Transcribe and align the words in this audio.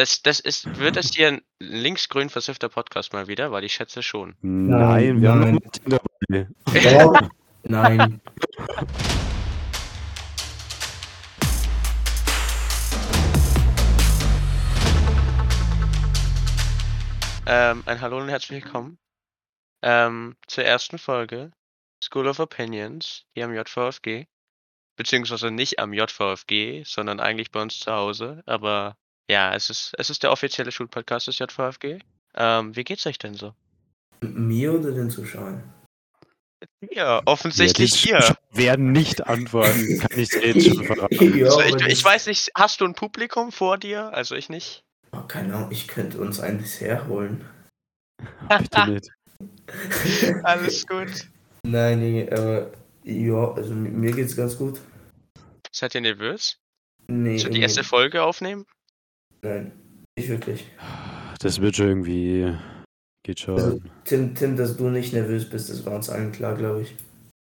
Das, 0.00 0.22
das 0.22 0.40
ist, 0.40 0.78
wird 0.78 0.96
das 0.96 1.10
hier 1.14 1.28
ein 1.28 1.42
linksgrün 1.58 2.30
versiffter 2.30 2.70
Podcast 2.70 3.12
mal 3.12 3.26
wieder? 3.28 3.52
Weil 3.52 3.64
ich 3.64 3.74
schätze 3.74 4.02
schon. 4.02 4.34
Nein, 4.40 5.20
wir 5.20 5.30
haben 5.30 5.40
noch. 5.40 5.60
Martin 5.62 5.98
dabei. 6.30 6.48
Ja, 6.80 7.28
nein. 7.64 8.22
Ähm, 17.44 17.82
ein 17.84 18.00
Hallo 18.00 18.16
und 18.16 18.30
herzlich 18.30 18.64
willkommen 18.64 18.98
ähm, 19.82 20.34
zur 20.46 20.64
ersten 20.64 20.96
Folge 20.96 21.52
School 22.02 22.26
of 22.26 22.38
Opinions 22.38 23.26
hier 23.34 23.44
am 23.44 23.54
JVFG. 23.54 24.24
Beziehungsweise 24.96 25.50
nicht 25.50 25.78
am 25.78 25.92
JVFG, 25.92 26.84
sondern 26.86 27.20
eigentlich 27.20 27.50
bei 27.50 27.60
uns 27.60 27.78
zu 27.78 27.92
Hause. 27.92 28.42
Aber 28.46 28.96
ja, 29.30 29.54
es 29.54 29.70
ist, 29.70 29.92
es 29.96 30.10
ist 30.10 30.22
der 30.22 30.32
offizielle 30.32 30.72
Schulpodcast 30.72 31.28
des 31.28 31.38
JVFG. 31.38 31.98
Ähm, 32.34 32.74
wie 32.76 32.84
geht's 32.84 33.06
euch 33.06 33.18
denn 33.18 33.34
so? 33.34 33.54
Mir 34.22 34.72
oder 34.74 34.92
den 34.92 35.08
Zuschauern? 35.10 35.62
Ja, 36.90 37.22
offensichtlich 37.24 38.04
Ja, 38.04 38.18
hier. 38.18 38.36
werden 38.52 38.92
nicht 38.92 39.26
antworten, 39.26 39.98
kann 40.00 40.18
ich 40.18 40.30
jetzt 40.32 40.66
schon 40.66 40.84
verraten. 40.84 41.34
Ja, 41.38 41.46
Also 41.46 41.60
ich, 41.60 41.86
ich 41.86 42.04
weiß 42.04 42.26
nicht, 42.26 42.50
hast 42.54 42.80
du 42.80 42.84
ein 42.84 42.94
Publikum 42.94 43.52
vor 43.52 43.78
dir? 43.78 44.12
Also 44.12 44.34
ich 44.34 44.48
nicht. 44.48 44.84
Oh, 45.12 45.22
keine 45.22 45.54
Ahnung, 45.54 45.70
ich 45.72 45.88
könnte 45.88 46.18
uns 46.20 46.38
eines 46.40 46.80
herholen. 46.80 47.44
Bitte 48.48 48.90
nicht. 48.90 49.10
Alles 50.44 50.86
gut. 50.86 51.08
Nein, 51.64 52.00
nee, 52.00 52.28
aber 52.30 52.70
ja, 53.04 53.52
also 53.52 53.72
mi- 53.74 53.90
mir 53.90 54.12
geht's 54.12 54.36
ganz 54.36 54.56
gut. 54.58 54.80
Seid 55.72 55.94
ihr 55.94 56.00
nervös? 56.00 56.58
Nee, 57.06 57.38
Soll 57.38 57.50
die 57.50 57.60
erste 57.60 57.84
Folge 57.84 58.22
aufnehmen? 58.22 58.66
Nein, 59.42 59.72
nicht 60.16 60.28
wirklich. 60.28 60.66
Das 61.40 61.60
wird 61.60 61.76
schon 61.76 61.88
irgendwie. 61.88 62.56
Geht 63.22 63.48
Also, 63.48 63.70
schon. 63.72 63.90
Tim, 64.04 64.34
Tim, 64.34 64.56
dass 64.56 64.76
du 64.76 64.88
nicht 64.88 65.12
nervös 65.12 65.48
bist, 65.48 65.70
das 65.70 65.84
war 65.84 65.94
uns 65.94 66.08
allen 66.08 66.32
klar, 66.32 66.54
glaube 66.54 66.82
ich. 66.82 66.94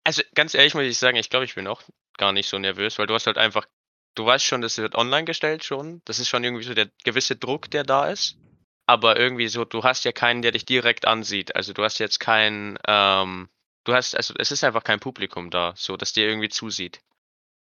Also 0.05 0.23
ganz 0.35 0.55
ehrlich 0.55 0.75
muss 0.75 0.85
ich 0.85 0.99
sagen, 0.99 1.17
ich 1.17 1.31
glaube, 1.31 1.45
ich 1.45 1.55
bin 1.55 1.67
auch 1.67 1.83
gar 2.17 2.33
nicht 2.33 2.49
so 2.49 2.59
nervös, 2.59 2.99
weil 2.99 3.07
du 3.07 3.15
hast 3.15 3.27
halt 3.27 3.39
einfach, 3.39 3.67
du 4.15 4.27
weißt 4.27 4.45
schon, 4.45 4.61
das 4.61 4.79
wird 4.79 4.95
online 4.95 5.25
gestellt 5.25 5.65
schon. 5.65 6.03
Das 6.05 6.19
ist 6.19 6.29
schon 6.29 6.43
irgendwie 6.43 6.65
so 6.65 6.75
der 6.75 6.91
gewisse 7.05 7.37
Druck, 7.37 7.71
der 7.71 7.85
da 7.85 8.09
ist. 8.09 8.37
Aber 8.87 9.19
irgendwie 9.19 9.47
so, 9.49 9.65
du 9.65 9.85
hast 9.85 10.05
ja 10.05 10.13
keinen, 10.13 10.43
der 10.43 10.53
dich 10.53 10.65
direkt 10.65 11.07
ansieht. 11.07 11.55
Also 11.55 11.73
du 11.73 11.85
hast 11.85 11.99
jetzt 11.99 12.19
keinen, 12.19 12.77
ähm, 12.89 13.49
du 13.85 13.93
hast, 13.93 14.17
also 14.17 14.35
es 14.37 14.51
ist 14.51 14.65
einfach 14.65 14.83
kein 14.83 14.99
Publikum 14.99 15.51
da, 15.51 15.75
so 15.77 15.97
dass 15.97 16.13
dir 16.13 16.29
irgendwie 16.29 16.49
zusieht, 16.49 17.01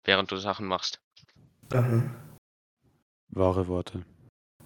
während 0.04 0.32
du 0.32 0.38
Sachen 0.38 0.66
machst. 0.66 1.00
Aha. 1.72 2.04
Wahre 3.36 3.68
Worte. 3.68 4.04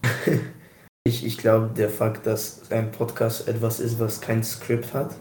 Ich, 1.08 1.26
ich 1.26 1.38
glaube, 1.40 1.74
der 1.76 1.90
Fakt, 1.90 2.28
dass 2.28 2.70
ein 2.72 2.92
Podcast 2.92 3.48
etwas 3.48 3.80
ist, 3.80 4.00
was 4.00 4.22
kein 4.22 4.44
Skript 4.44 4.94
hat, 4.94 5.16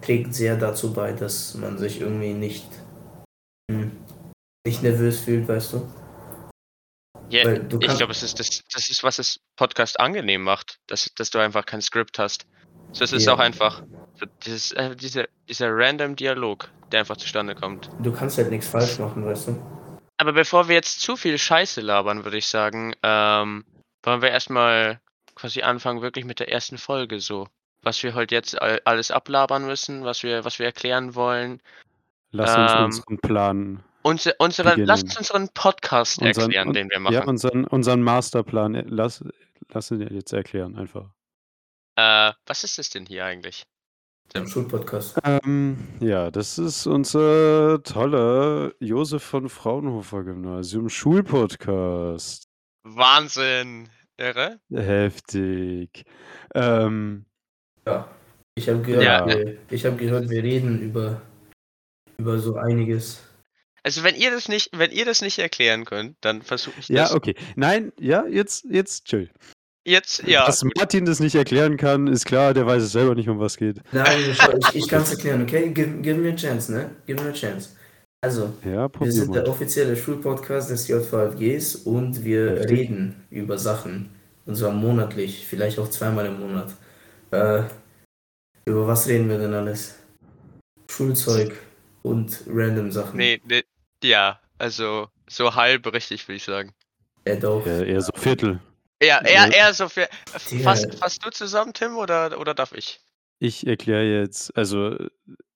trägt 0.00 0.34
sehr 0.34 0.56
dazu 0.56 0.92
bei, 0.92 1.12
dass 1.12 1.54
man 1.54 1.78
sich 1.78 2.00
irgendwie 2.00 2.32
nicht, 2.32 2.66
hm, 3.70 3.92
nicht 4.66 4.82
nervös 4.82 5.20
fühlt, 5.20 5.46
weißt 5.46 5.74
du? 5.74 5.88
Ja, 7.28 7.58
du 7.58 7.78
ich 7.80 7.96
glaube, 7.96 8.12
es 8.12 8.22
ist 8.24 8.40
das, 8.40 8.62
das 8.72 8.88
ist, 8.88 9.04
was 9.04 9.16
das 9.16 9.38
Podcast 9.56 10.00
angenehm 10.00 10.42
macht, 10.42 10.80
dass, 10.88 11.12
dass 11.14 11.30
du 11.30 11.38
einfach 11.38 11.64
kein 11.66 11.82
Skript 11.82 12.18
hast. 12.18 12.46
So, 12.92 13.04
es 13.04 13.12
ist 13.12 13.26
Ja. 13.26 13.34
auch 13.34 13.38
einfach 13.38 13.84
so 14.18 14.26
dieses, 14.46 14.72
äh, 14.72 14.96
dieser, 14.96 15.26
dieser 15.48 15.68
random 15.70 16.16
Dialog, 16.16 16.68
der 16.90 17.00
einfach 17.00 17.18
zustande 17.18 17.54
kommt. 17.54 17.88
Du 18.02 18.10
kannst 18.10 18.38
halt 18.38 18.50
nichts 18.50 18.66
falsch 18.66 18.98
machen, 18.98 19.24
weißt 19.24 19.48
du? 19.48 19.77
Aber 20.18 20.32
bevor 20.32 20.68
wir 20.68 20.74
jetzt 20.74 21.00
zu 21.00 21.16
viel 21.16 21.38
Scheiße 21.38 21.80
labern, 21.80 22.24
würde 22.24 22.36
ich 22.38 22.46
sagen, 22.48 22.94
ähm, 23.02 23.64
wollen 24.02 24.20
wir 24.22 24.30
erstmal 24.30 25.00
quasi 25.34 25.62
anfangen, 25.62 26.02
wirklich 26.02 26.24
mit 26.24 26.40
der 26.40 26.50
ersten 26.50 26.76
Folge 26.78 27.20
so. 27.20 27.48
Was 27.82 28.02
wir 28.02 28.14
heute 28.14 28.34
jetzt 28.34 28.60
all- 28.60 28.82
alles 28.84 29.10
ablabern 29.12 29.64
müssen, 29.66 30.04
was 30.04 30.24
wir, 30.24 30.44
was 30.44 30.58
wir 30.58 30.66
erklären 30.66 31.14
wollen. 31.14 31.62
Lass 32.32 32.56
uns 32.56 32.72
Ähm, 32.72 32.84
unseren 32.84 33.18
Plan. 33.18 33.84
Unser, 34.02 34.32
unseren, 34.38 34.84
lasst 34.84 35.04
uns 35.04 35.16
unseren 35.18 35.48
Podcast 35.54 36.20
Unseren- 36.20 36.44
erklären, 36.46 36.68
un- 36.68 36.74
den 36.74 36.90
wir 36.90 36.98
machen. 36.98 37.14
Ja, 37.14 37.24
unseren, 37.24 37.64
unseren 37.66 38.02
Masterplan. 38.02 38.74
äh, 38.74 38.84
Lass, 38.88 39.24
lass 39.68 39.90
ihn 39.92 40.00
jetzt 40.14 40.32
erklären, 40.32 40.76
einfach. 40.76 41.10
äh, 41.96 42.32
was 42.46 42.64
ist 42.64 42.78
das 42.78 42.90
denn 42.90 43.06
hier 43.06 43.24
eigentlich? 43.24 43.64
Im 44.34 44.46
Schulpodcast. 44.46 45.18
Ähm, 45.24 45.78
ja, 46.00 46.30
das 46.30 46.58
ist 46.58 46.86
unser 46.86 47.82
toller 47.82 48.72
Josef 48.78 49.22
von 49.22 49.48
Fraunhofer 49.48 50.22
Gymnasium 50.24 50.88
Schulpodcast. 50.88 52.46
Wahnsinn! 52.84 53.88
Irre? 54.18 54.58
Heftig. 54.70 56.04
Ähm, 56.54 57.24
Ja. 57.86 58.08
Ich 58.56 58.68
habe 58.68 58.82
gehört, 58.82 59.04
Ja. 59.04 59.26
wir, 59.26 59.56
ich 59.70 59.86
hab 59.86 59.96
gehört, 59.98 60.28
wir 60.28 60.42
reden 60.42 60.80
über, 60.82 61.22
über 62.18 62.38
so 62.40 62.56
einiges. 62.56 63.22
Also 63.84 64.02
wenn 64.02 64.16
ihr 64.16 64.32
das 64.32 64.48
nicht, 64.48 64.70
wenn 64.76 64.90
ihr 64.90 65.04
das 65.04 65.22
nicht 65.22 65.38
erklären 65.38 65.84
könnt, 65.84 66.16
dann 66.20 66.42
versuche 66.42 66.80
ich 66.80 66.88
ja, 66.88 67.02
das 67.04 67.14
okay. 67.14 67.36
Nein, 67.54 67.92
ja, 68.00 68.26
jetzt, 68.26 68.66
jetzt 68.68 69.04
chill. 69.04 69.30
Jetzt, 69.88 70.22
ja. 70.26 70.46
Dass 70.46 70.62
Martin 70.76 71.04
das 71.04 71.20
nicht 71.20 71.34
erklären 71.34 71.76
kann, 71.76 72.06
ist 72.06 72.24
klar, 72.26 72.54
der 72.54 72.66
weiß 72.66 72.82
es 72.82 72.92
selber 72.92 73.14
nicht, 73.14 73.28
um 73.28 73.38
was 73.40 73.56
geht. 73.56 73.80
Nein, 73.92 74.18
ich, 74.30 74.74
ich 74.74 74.88
kann 74.88 75.02
es 75.02 75.10
erklären, 75.12 75.42
okay? 75.42 75.70
Gib, 75.72 76.02
gib 76.02 76.16
mir 76.18 76.28
eine 76.28 76.36
Chance, 76.36 76.72
ne? 76.72 76.90
Gib 77.06 77.18
mir 77.18 77.26
eine 77.26 77.32
Chance. 77.34 77.70
Also, 78.20 78.52
Ja, 78.64 78.88
wir 78.98 79.12
sind 79.12 79.34
der 79.34 79.42
mal. 79.42 79.48
offizielle 79.50 79.96
Schulpodcast 79.96 80.70
des 80.70 80.88
JVFGs 80.88 81.76
und 81.76 82.24
wir 82.24 82.50
Heftig. 82.50 82.70
reden 82.70 83.24
über 83.30 83.58
Sachen. 83.58 84.10
Und 84.44 84.56
zwar 84.56 84.72
monatlich, 84.72 85.46
vielleicht 85.46 85.78
auch 85.78 85.88
zweimal 85.88 86.26
im 86.26 86.40
Monat. 86.40 86.74
Äh, 87.30 87.62
über 88.64 88.86
was 88.86 89.06
reden 89.06 89.28
wir 89.28 89.38
denn 89.38 89.54
alles? 89.54 89.94
Schulzeug 90.90 91.52
und 92.02 92.40
random 92.48 92.90
Sachen. 92.90 93.16
Nee, 93.18 93.40
nee, 93.46 93.62
ja, 94.02 94.40
also 94.58 95.08
so 95.28 95.54
halb 95.54 95.92
richtig, 95.92 96.26
würde 96.26 96.36
ich 96.36 96.44
sagen. 96.44 96.72
Äh, 97.24 97.36
doch. 97.36 97.64
Ja, 97.66 97.82
eher 97.82 98.00
so 98.00 98.10
Viertel. 98.16 98.58
Ja, 99.02 99.20
eher, 99.22 99.46
Ja. 99.46 99.48
eher 99.48 99.74
so 99.74 99.88
für. 99.88 100.08
Fasst, 100.64 100.94
fasst 100.94 101.24
du 101.24 101.30
zusammen, 101.30 101.72
Tim, 101.72 101.96
oder, 101.96 102.38
oder 102.40 102.54
darf 102.54 102.72
ich? 102.72 103.00
Ich 103.38 103.66
erkläre 103.66 104.04
jetzt, 104.04 104.56
also 104.56 104.96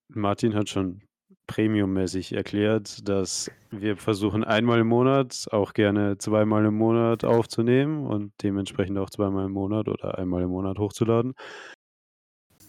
Martin 0.09 0.55
hat 0.55 0.69
schon 0.69 1.03
premiummäßig 1.49 2.33
erklärt, 2.33 3.09
dass 3.09 3.51
wir 3.71 3.97
versuchen 3.97 4.45
einmal 4.45 4.81
im 4.81 4.87
Monat, 4.87 5.47
auch 5.51 5.73
gerne 5.73 6.19
zweimal 6.19 6.65
im 6.65 6.75
Monat 6.75 7.25
aufzunehmen 7.25 8.07
und 8.07 8.33
dementsprechend 8.43 8.99
auch 8.99 9.11
zweimal 9.11 9.47
im 9.47 9.53
Monat 9.53 9.89
oder 9.89 10.19
einmal 10.19 10.43
im 10.43 10.51
Monat 10.51 10.79
hochzuladen. 10.79 11.35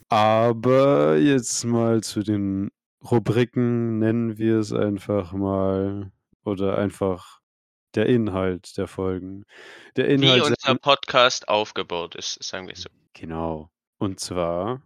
Aber 0.10 1.18
jetzt 1.18 1.64
mal 1.66 2.02
zu 2.02 2.24
den 2.24 2.72
Rubriken, 3.10 4.00
nennen 4.00 4.38
wir 4.38 4.60
es 4.60 4.74
einfach 4.74 5.34
mal, 5.34 6.12
oder 6.46 6.78
einfach 6.78 7.40
der 7.96 8.08
Inhalt 8.08 8.78
der 8.78 8.88
Folgen. 8.88 9.44
Der 9.96 10.08
Wie 10.08 10.14
Inhalt 10.14 10.42
unser 10.44 10.56
sein- 10.60 10.80
Podcast 10.80 11.48
aufgebaut 11.48 12.16
ist, 12.16 12.44
sagen 12.44 12.68
wir 12.68 12.76
so. 12.76 12.90
Genau. 13.14 13.70
Und 14.00 14.20
zwar 14.20 14.82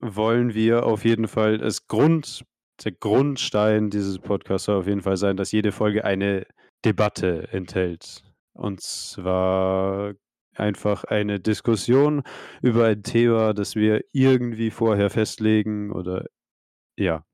wollen 0.00 0.54
wir 0.54 0.84
auf 0.86 1.04
jeden 1.04 1.28
Fall 1.28 1.58
das 1.58 1.86
Grund, 1.86 2.44
der 2.84 2.92
Grundstein 2.92 3.90
dieses 3.90 4.18
Podcasts 4.18 4.66
soll 4.66 4.78
auf 4.80 4.86
jeden 4.86 5.02
Fall 5.02 5.16
sein, 5.16 5.36
dass 5.36 5.52
jede 5.52 5.72
Folge 5.72 6.04
eine 6.04 6.46
Debatte 6.84 7.48
enthält. 7.52 8.22
Und 8.52 8.80
zwar 8.82 10.14
einfach 10.56 11.04
eine 11.04 11.40
Diskussion 11.40 12.22
über 12.62 12.86
ein 12.86 13.02
Thema, 13.02 13.54
das 13.54 13.74
wir 13.74 14.04
irgendwie 14.12 14.70
vorher 14.70 15.10
festlegen 15.10 15.90
oder 15.92 16.26
ja. 16.96 17.24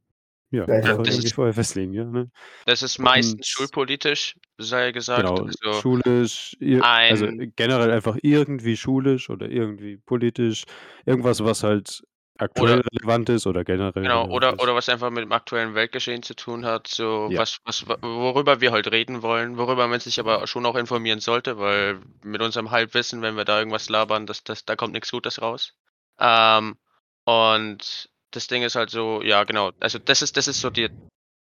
Ja, 0.52 0.66
Ja, 0.66 0.96
das 0.98 1.18
ist- 1.18 1.34
vorher 1.34 1.54
festlegen, 1.54 1.92
ja. 1.92 2.04
Ne? 2.04 2.30
Das 2.66 2.82
ist 2.82 2.98
meistens 2.98 3.34
Und- 3.34 3.46
schulpolitisch, 3.46 4.34
sei 4.58 4.90
gesagt. 4.92 5.20
Genau, 5.26 5.44
Also, 5.46 5.80
schulisch, 5.80 6.56
ir- 6.60 6.82
also 6.82 7.28
generell 7.56 7.90
einfach 7.92 8.16
irgendwie 8.22 8.76
schulisch 8.76 9.30
oder 9.30 9.48
irgendwie 9.48 9.98
politisch, 9.98 10.64
irgendwas, 11.06 11.42
was 11.44 11.62
halt 11.62 12.02
aktuell 12.38 12.80
Oder- 12.80 12.84
relevant 12.92 13.28
ist 13.28 13.46
oder 13.46 13.62
generell 13.64 13.92
genau, 14.02 14.26
oder, 14.28 14.54
ist. 14.54 14.62
oder 14.62 14.74
was 14.74 14.88
einfach 14.88 15.10
mit 15.10 15.22
dem 15.22 15.30
aktuellen 15.30 15.74
Weltgeschehen 15.74 16.22
zu 16.24 16.34
tun 16.34 16.64
hat, 16.64 16.88
so 16.88 17.28
Ja. 17.30 17.40
was, 17.40 17.58
was, 17.64 17.86
worüber 17.86 18.60
wir 18.60 18.72
heute 18.72 18.90
reden 18.92 19.22
wollen, 19.22 19.56
worüber 19.58 19.86
man 19.86 20.00
sich 20.00 20.18
aber 20.18 20.46
schon 20.48 20.66
auch 20.66 20.74
informieren 20.76 21.20
sollte, 21.20 21.58
weil 21.58 22.00
mit 22.24 22.40
unserem 22.42 22.70
Halbwissen, 22.72 23.22
wenn 23.22 23.36
wir 23.36 23.44
da 23.44 23.58
irgendwas 23.58 23.88
labern, 23.88 24.26
das, 24.26 24.42
das, 24.42 24.64
da 24.64 24.74
kommt 24.74 24.94
nichts 24.94 25.10
Gutes 25.12 25.40
raus. 25.40 25.74
Ähm, 26.18 26.76
und 27.24 28.09
das 28.30 28.46
Ding 28.46 28.62
ist 28.62 28.76
halt 28.76 28.90
so, 28.90 29.22
ja 29.22 29.44
genau, 29.44 29.72
also 29.80 29.98
das 29.98 30.22
ist, 30.22 30.36
das 30.36 30.48
ist 30.48 30.60
so 30.60 30.70
die, 30.70 30.88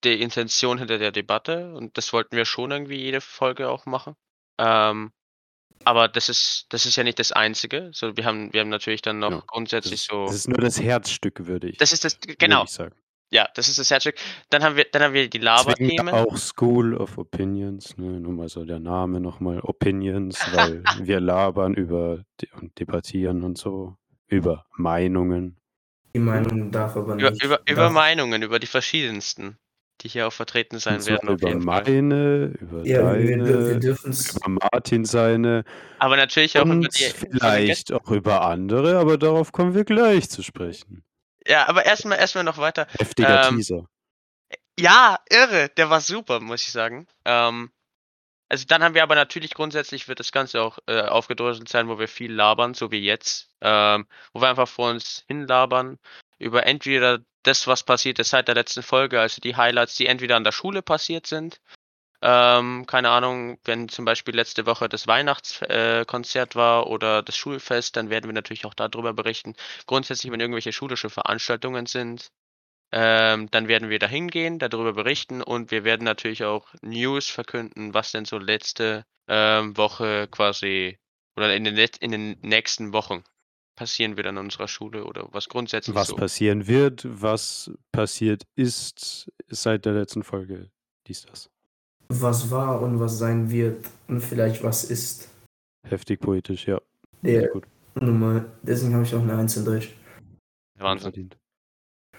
die 0.03 0.21
Intention 0.21 0.77
hinter 0.77 0.97
der 0.97 1.11
Debatte 1.11 1.73
und 1.73 1.97
das 1.97 2.11
wollten 2.13 2.35
wir 2.35 2.45
schon 2.45 2.71
irgendwie 2.71 2.97
jede 2.97 3.21
Folge 3.21 3.69
auch 3.69 3.85
machen. 3.85 4.15
Ähm, 4.59 5.11
aber 5.83 6.07
das 6.07 6.29
ist, 6.29 6.67
das 6.69 6.85
ist 6.85 6.95
ja 6.95 7.03
nicht 7.03 7.19
das 7.19 7.31
Einzige. 7.31 7.89
So, 7.93 8.15
wir 8.15 8.25
haben, 8.25 8.53
wir 8.53 8.61
haben 8.61 8.69
natürlich 8.69 9.01
dann 9.01 9.19
noch 9.19 9.29
Genau. 9.29 9.39
Das 9.39 9.47
grundsätzlich 9.47 9.93
ist, 9.93 10.07
so. 10.09 10.25
das 10.25 10.35
ist 10.35 10.47
nur 10.47 10.59
das 10.59 10.81
Herzstück, 10.81 11.47
würde 11.47 11.69
ich, 11.69 11.77
Das 11.77 11.91
ist 11.91 12.05
das, 12.05 12.19
genau. 12.19 12.63
ich 12.63 12.69
sagen. 12.71 12.95
Ja, 13.33 13.47
das 13.55 13.69
ist 13.69 13.79
das 13.79 13.89
Herzstück. 13.89 14.15
Dann 14.49 14.61
haben 14.61 14.75
wir, 14.75 14.85
dann 14.91 15.03
haben 15.03 15.13
wir 15.13 15.29
die 15.29 15.37
ja 15.37 15.43
Laberthemen. 15.45 16.09
auch 16.09 16.35
School 16.35 16.93
of 16.95 17.17
Opinions, 17.17 17.97
ne? 17.97 18.19
Nur 18.19 18.33
mal 18.33 18.49
so 18.49 18.65
der 18.65 18.79
Name 18.79 19.21
nochmal 19.21 19.61
Opinions, 19.61 20.37
weil 20.53 20.83
wir 21.01 21.21
labern 21.21 21.73
über 21.73 22.25
und 22.59 22.77
debattieren 22.77 23.43
und 23.43 23.57
so, 23.57 23.95
über 24.27 24.65
Meinungen. 24.75 25.60
Die 26.13 26.19
Meinung 26.19 26.71
darf 26.71 26.95
aber 26.95 27.13
Über, 27.15 27.31
nicht. 27.31 27.43
über, 27.43 27.61
über 27.67 27.89
Meinungen, 27.89 28.41
über 28.41 28.59
die 28.59 28.67
verschiedensten, 28.67 29.57
die 30.01 30.09
hier 30.09 30.27
auch 30.27 30.33
vertreten 30.33 30.79
sein 30.79 31.05
werden 31.05 31.29
über 31.29 31.55
meine, 31.55 32.53
über 32.59 32.83
ja, 32.85 33.17
wir, 33.17 33.45
wir, 33.45 33.67
wir 33.67 33.79
deine, 33.79 34.35
über 34.35 34.49
Martin 34.49 35.05
seine 35.05 35.63
Aber 35.99 36.17
natürlich 36.17 36.57
auch 36.59 36.65
über 36.65 36.75
die 36.75 36.87
Gästen. 36.89 37.31
vielleicht 37.31 37.93
auch 37.93 38.11
über 38.11 38.41
andere, 38.41 38.97
aber 38.97 39.17
darauf 39.17 39.51
kommen 39.51 39.73
wir 39.73 39.85
gleich 39.85 40.29
zu 40.29 40.43
sprechen. 40.43 41.03
Ja, 41.47 41.67
aber 41.67 41.85
erstmal 41.85 42.19
erstmal 42.19 42.43
noch 42.43 42.57
weiter. 42.57 42.87
Heftiger 42.97 43.47
Ähm, 43.47 43.55
Teaser. 43.57 43.85
Ja, 44.79 45.17
irre, 45.29 45.69
der 45.77 45.89
war 45.89 46.01
super, 46.01 46.39
muss 46.39 46.63
ich 46.63 46.71
sagen. 46.71 47.07
Ähm, 47.25 47.71
also 48.51 48.65
dann 48.67 48.83
haben 48.83 48.95
wir 48.95 49.03
aber 49.03 49.15
natürlich 49.15 49.53
grundsätzlich 49.53 50.09
wird 50.09 50.19
das 50.19 50.33
Ganze 50.33 50.61
auch 50.61 50.77
äh, 50.85 51.03
aufgedröselt 51.03 51.69
sein, 51.69 51.87
wo 51.87 51.99
wir 51.99 52.09
viel 52.09 52.33
labern, 52.33 52.73
so 52.73 52.91
wie 52.91 52.99
jetzt, 52.99 53.49
ähm, 53.61 54.05
wo 54.33 54.41
wir 54.41 54.49
einfach 54.49 54.67
vor 54.67 54.89
uns 54.89 55.23
hinlabern 55.27 55.97
über 56.37 56.65
entweder 56.65 57.19
das, 57.43 57.65
was 57.67 57.83
passiert 57.83 58.19
ist 58.19 58.31
seit 58.31 58.49
der 58.49 58.55
letzten 58.55 58.83
Folge, 58.83 59.21
also 59.21 59.39
die 59.39 59.55
Highlights, 59.55 59.95
die 59.95 60.07
entweder 60.07 60.35
an 60.35 60.43
der 60.43 60.51
Schule 60.51 60.81
passiert 60.81 61.27
sind, 61.27 61.61
ähm, 62.21 62.85
keine 62.87 63.09
Ahnung, 63.09 63.57
wenn 63.63 63.87
zum 63.87 64.03
Beispiel 64.03 64.35
letzte 64.35 64.65
Woche 64.65 64.89
das 64.89 65.07
Weihnachtskonzert 65.07 66.53
äh, 66.53 66.55
war 66.57 66.87
oder 66.87 67.23
das 67.23 67.37
Schulfest, 67.37 67.95
dann 67.95 68.09
werden 68.09 68.27
wir 68.27 68.33
natürlich 68.33 68.65
auch 68.65 68.73
darüber 68.73 69.13
berichten. 69.13 69.55
Grundsätzlich, 69.87 70.29
wenn 70.29 70.41
irgendwelche 70.41 70.73
schulische 70.73 71.09
Veranstaltungen 71.09 71.85
sind, 71.85 72.31
ähm, 72.91 73.49
dann 73.51 73.67
werden 73.67 73.89
wir 73.89 73.99
da 73.99 74.07
hingehen, 74.07 74.59
darüber 74.59 74.93
berichten 74.93 75.41
und 75.41 75.71
wir 75.71 75.83
werden 75.83 76.03
natürlich 76.03 76.43
auch 76.43 76.73
News 76.81 77.27
verkünden, 77.29 77.93
was 77.93 78.11
denn 78.11 78.25
so 78.25 78.37
letzte 78.37 79.05
ähm, 79.27 79.77
Woche 79.77 80.27
quasi 80.29 80.97
oder 81.37 81.55
in 81.55 81.63
den, 81.63 81.77
in 82.01 82.11
den 82.11 82.37
nächsten 82.41 82.91
Wochen 82.93 83.23
passieren 83.75 84.17
wird 84.17 84.27
an 84.27 84.37
unserer 84.37 84.67
Schule 84.67 85.05
oder 85.05 85.27
was 85.31 85.47
grundsätzlich 85.47 85.95
Was 85.95 86.09
so. 86.09 86.15
passieren 86.15 86.67
wird, 86.67 87.05
was 87.09 87.71
passiert 87.91 88.43
ist 88.55 89.31
seit 89.47 89.85
der 89.85 89.93
letzten 89.93 90.23
Folge, 90.23 90.69
dies, 91.07 91.25
das. 91.25 91.49
was 92.09 92.51
war 92.51 92.81
und 92.81 92.99
was 92.99 93.17
sein 93.17 93.49
wird 93.49 93.89
und 94.07 94.19
vielleicht 94.21 94.61
was 94.63 94.83
ist. 94.83 95.29
Heftig 95.87 96.19
poetisch, 96.19 96.67
ja. 96.67 96.79
Der 97.21 97.41
Sehr 97.41 97.49
gut. 97.49 97.65
Nummer, 97.95 98.45
deswegen 98.61 98.93
habe 98.93 99.03
ich 99.03 99.15
auch 99.15 99.21
eine 99.21 99.35
1 99.37 99.57
in 99.57 99.65
Deutsch. 99.65 99.93
Wahnsinn. 100.77 101.11
Verdient. 101.13 101.37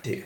Die- 0.04 0.24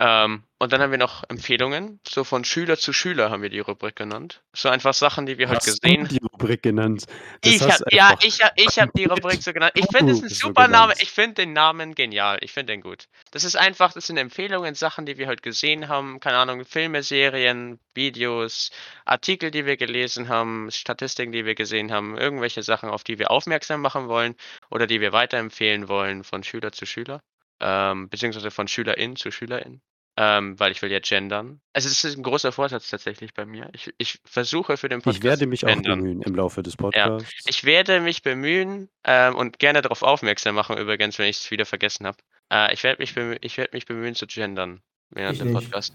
Ähm, 0.00 0.44
und 0.60 0.72
dann 0.72 0.80
haben 0.80 0.92
wir 0.92 0.98
noch 0.98 1.24
Empfehlungen, 1.28 1.98
so 2.06 2.22
von 2.22 2.44
Schüler 2.44 2.76
zu 2.76 2.92
Schüler 2.92 3.30
haben 3.30 3.42
wir 3.42 3.48
die 3.48 3.58
Rubrik 3.58 3.96
genannt. 3.96 4.42
So 4.52 4.68
einfach 4.68 4.94
Sachen, 4.94 5.26
die 5.26 5.38
wir 5.38 5.48
halt 5.48 5.58
Hast 5.58 5.66
gesehen 5.66 6.06
die 6.06 6.18
Rubrik 6.18 6.62
genannt? 6.62 7.04
Das 7.40 7.52
Ich 7.52 7.62
hab, 7.62 7.92
ja, 7.92 8.14
ich 8.22 8.40
hab, 8.40 8.52
ich 8.56 8.78
hab 8.78 8.92
die 8.92 9.06
Rubrik 9.06 9.42
so 9.42 9.52
genannt. 9.52 9.72
Ich 9.74 9.86
finde 9.86 10.12
es 10.12 10.22
ein 10.22 10.28
so 10.28 10.48
super 10.48 10.68
Name. 10.68 10.94
genannt. 10.94 11.02
Ich 11.02 11.10
finde 11.10 11.34
den 11.34 11.52
Namen 11.52 11.94
genial. 11.96 12.38
Ich 12.42 12.52
finde 12.52 12.72
den 12.72 12.80
gut. 12.80 13.08
Das 13.32 13.42
ist 13.42 13.56
einfach, 13.56 13.92
das 13.92 14.06
sind 14.06 14.18
Empfehlungen, 14.18 14.76
Sachen, 14.76 15.04
die 15.04 15.18
wir 15.18 15.26
heute 15.26 15.42
gesehen 15.42 15.88
haben. 15.88 16.20
Keine 16.20 16.38
Ahnung, 16.38 16.64
Filme, 16.64 17.02
Serien, 17.02 17.80
Videos, 17.94 18.70
Artikel, 19.04 19.50
die 19.50 19.66
wir 19.66 19.76
gelesen 19.76 20.28
haben, 20.28 20.70
Statistiken, 20.70 21.32
die 21.32 21.44
wir 21.44 21.56
gesehen 21.56 21.90
haben, 21.90 22.16
irgendwelche 22.16 22.62
Sachen, 22.62 22.88
auf 22.88 23.02
die 23.02 23.18
wir 23.18 23.32
aufmerksam 23.32 23.80
machen 23.80 24.06
wollen 24.06 24.36
oder 24.70 24.86
die 24.86 25.00
wir 25.00 25.12
weiterempfehlen 25.12 25.88
wollen 25.88 26.22
von 26.22 26.44
Schüler 26.44 26.70
zu 26.70 26.86
Schüler. 26.86 27.20
Ähm, 27.60 28.08
beziehungsweise 28.08 28.50
von 28.50 28.68
Schülerin 28.68 29.16
zu 29.16 29.30
Schülerin. 29.30 29.80
Ähm, 30.20 30.58
weil 30.58 30.72
ich 30.72 30.82
will 30.82 30.90
ja 30.90 30.98
gendern. 30.98 31.60
Also 31.72 31.88
das 31.88 32.02
ist 32.02 32.16
ein 32.16 32.24
großer 32.24 32.50
Vorsatz 32.50 32.88
tatsächlich 32.90 33.34
bei 33.34 33.46
mir. 33.46 33.70
Ich, 33.72 33.92
ich 33.98 34.18
versuche 34.24 34.76
für 34.76 34.88
den 34.88 34.98
Podcast 35.00 35.18
Ich 35.18 35.22
werde 35.24 35.46
mich 35.46 35.64
auch 35.64 35.68
gendern. 35.68 36.00
bemühen 36.00 36.22
im 36.22 36.34
Laufe 36.34 36.60
des 36.64 36.72
Ja, 36.74 36.76
Podcasts. 37.10 37.32
ich 37.46 37.62
werde 37.62 38.00
mich 38.00 38.22
bemühen 38.22 38.88
ähm, 39.04 39.36
und 39.36 39.60
gerne 39.60 39.80
darauf 39.80 40.02
aufmerksam 40.02 40.56
machen, 40.56 40.76
übrigens, 40.76 41.18
wenn 41.20 41.28
ich 41.28 41.36
es 41.36 41.50
wieder 41.52 41.66
vergessen 41.66 42.04
habe. 42.04 42.18
Äh, 42.52 42.74
ich 42.74 42.82
werde 42.82 43.00
mich, 43.00 43.14
bemü 43.14 43.36
ich 43.42 43.56
werd 43.58 43.72
mich 43.72 43.86
bemühen 43.86 44.16
zu 44.16 44.26
gendern 44.26 44.82
während 45.10 45.40
dem. 45.40 45.52
Podcast. 45.52 45.94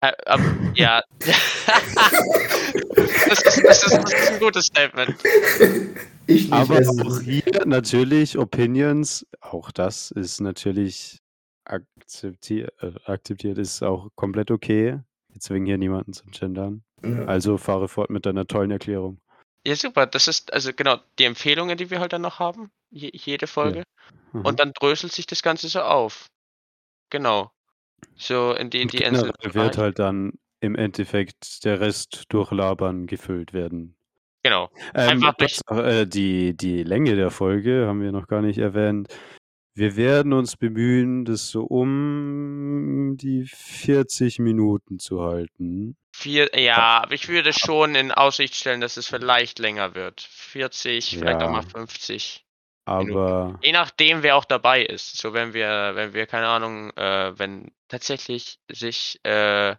Äh, 0.00 0.12
ab, 0.26 0.40
ja. 0.74 1.02
das, 1.20 1.40
ist, 3.28 3.64
das, 3.64 3.84
ist, 3.84 3.92
das 3.92 4.12
ist 4.12 4.32
ein 4.32 4.38
gutes 4.38 4.66
Statement. 4.66 5.16
Ich 6.26 6.42
nicht. 6.44 6.52
Aber 6.52 6.80
es 6.80 6.88
auch 6.88 7.20
hier 7.20 7.64
natürlich 7.64 8.36
Opinions, 8.36 9.26
auch 9.40 9.70
das 9.70 10.10
ist 10.10 10.40
natürlich 10.40 11.18
akzeptiert, 11.64 12.72
äh, 12.82 12.92
akzeptiert 13.04 13.58
ist 13.58 13.82
auch 13.82 14.10
komplett 14.16 14.50
okay. 14.50 15.00
Wir 15.28 15.40
zwingen 15.40 15.66
hier 15.66 15.78
niemanden 15.78 16.12
zum 16.12 16.30
Gendern. 16.30 16.82
ja. 17.02 17.24
Also 17.24 17.56
fahre 17.56 17.88
fort 17.88 18.10
mit 18.10 18.26
deiner 18.26 18.46
tollen 18.46 18.70
Erklärung. 18.70 19.18
Ja, 19.66 19.74
super. 19.74 20.06
Das 20.06 20.28
ist 20.28 20.52
also 20.52 20.72
genau 20.72 20.98
die 21.18 21.24
Empfehlungen, 21.24 21.76
die 21.76 21.90
wir 21.90 21.98
halt 22.00 22.12
dann 22.12 22.22
noch 22.22 22.38
haben. 22.38 22.70
Je, 22.90 23.10
jede 23.12 23.46
Folge. 23.46 23.82
Mhm. 24.32 24.44
Und 24.44 24.60
dann 24.60 24.72
dröselt 24.72 25.12
sich 25.12 25.26
das 25.26 25.42
Ganze 25.42 25.68
so 25.68 25.80
auf. 25.80 26.26
Genau. 27.10 27.50
So 28.16 28.52
in 28.52 28.70
die, 28.70 28.86
die 28.86 29.04
einzelnen 29.04 29.32
wird 29.42 29.78
halt 29.78 29.98
dann 29.98 30.32
im 30.60 30.74
Endeffekt 30.74 31.64
der 31.64 31.80
Rest 31.80 32.24
durch 32.28 32.50
Labern 32.50 33.06
gefüllt 33.06 33.52
werden. 33.52 33.94
Genau. 34.42 34.70
Ähm, 34.94 35.24
auch, 35.24 35.76
äh, 35.76 36.06
die, 36.06 36.56
die 36.56 36.82
Länge 36.84 37.16
der 37.16 37.30
Folge 37.30 37.86
haben 37.86 38.00
wir 38.00 38.12
noch 38.12 38.28
gar 38.28 38.42
nicht 38.42 38.58
erwähnt. 38.58 39.08
Wir 39.74 39.96
werden 39.96 40.32
uns 40.32 40.56
bemühen, 40.56 41.26
das 41.26 41.48
so 41.48 41.64
um 41.64 43.16
die 43.18 43.44
40 43.44 44.38
Minuten 44.38 44.98
zu 44.98 45.20
halten. 45.20 45.96
Vier, 46.14 46.48
ja, 46.58 47.02
aber 47.02 47.12
ich 47.12 47.28
würde 47.28 47.52
schon 47.52 47.94
in 47.94 48.10
Aussicht 48.10 48.54
stellen, 48.54 48.80
dass 48.80 48.96
es 48.96 49.06
vielleicht 49.06 49.58
länger 49.58 49.94
wird. 49.94 50.22
40, 50.22 51.18
vielleicht 51.18 51.42
auch 51.42 51.50
mal 51.50 51.62
Ja. 51.62 51.68
50. 51.68 52.45
Aber 52.86 53.58
Je 53.62 53.72
nachdem, 53.72 54.22
wer 54.22 54.36
auch 54.36 54.44
dabei 54.44 54.84
ist. 54.84 55.16
So, 55.16 55.34
wenn 55.34 55.52
wir, 55.52 55.92
wenn 55.94 56.14
wir, 56.14 56.26
keine 56.26 56.46
Ahnung, 56.46 56.90
äh, 56.96 57.38
wenn 57.38 57.72
tatsächlich 57.88 58.60
sich 58.70 59.20
äh, 59.24 59.74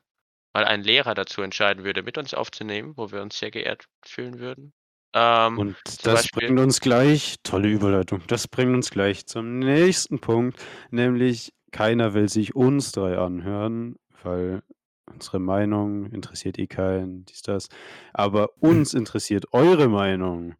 mal 0.54 0.65
ein 0.65 0.83
Lehrer 0.83 1.13
dazu 1.15 1.42
entscheiden 1.42 1.83
würde, 1.86 2.04
mit 2.04 2.18
uns 2.18 2.33
aufzunehmen, 2.33 2.94
wo 2.98 3.12
wir 3.12 3.21
uns 3.21 3.39
sehr 3.39 3.50
geehrt 3.51 3.86
fühlen 4.06 4.39
würden. 4.39 4.74
Ähm, 5.13 5.57
und 5.57 5.77
das 5.86 6.24
Beispiel- 6.24 6.48
bringt 6.48 6.59
uns 6.59 6.81
gleich, 6.81 7.38
tolle 7.44 7.69
Überleitung, 7.69 8.21
das 8.27 8.48
bringt 8.48 8.74
uns 8.75 8.89
gleich 8.92 9.25
zum 9.25 9.59
nächsten 9.59 10.19
Punkt, 10.19 10.62
nämlich 10.92 11.54
keiner 11.71 12.13
will 12.13 12.27
sich 12.27 12.56
uns 12.56 12.92
drei 12.92 13.18
anhören, 13.18 13.95
weil 14.24 14.63
unsere 15.06 15.39
Meinung 15.39 16.07
interessiert 16.07 16.59
eh 16.59 16.68
keinen, 16.68 17.24
dies, 17.25 17.42
das. 17.42 17.69
Aber 18.13 18.50
uns 18.59 18.94
interessiert 18.94 19.45
eure 19.54 19.88
Meinung. 19.88 20.56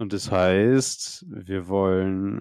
Und 0.00 0.14
das 0.14 0.32
heißt, 0.32 1.26
wir 1.28 1.68
wollen 1.68 2.40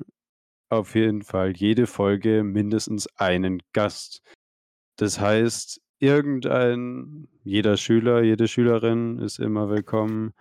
auf 0.70 0.96
jeden 0.96 1.24
Fall 1.24 1.52
jede 1.52 1.88
Folge 1.88 2.42
mindestens 2.42 3.08
einen 3.18 3.62
Gast. 3.74 4.24
Das 4.96 5.20
heißt, 5.20 5.82
irgendein, 6.00 7.28
jeder 7.44 7.76
Schüler, 7.76 8.24
jede 8.24 8.48
Schülerin 8.48 9.20
ist 9.20 9.40
immer 9.40 9.70
willkommen, 9.70 10.32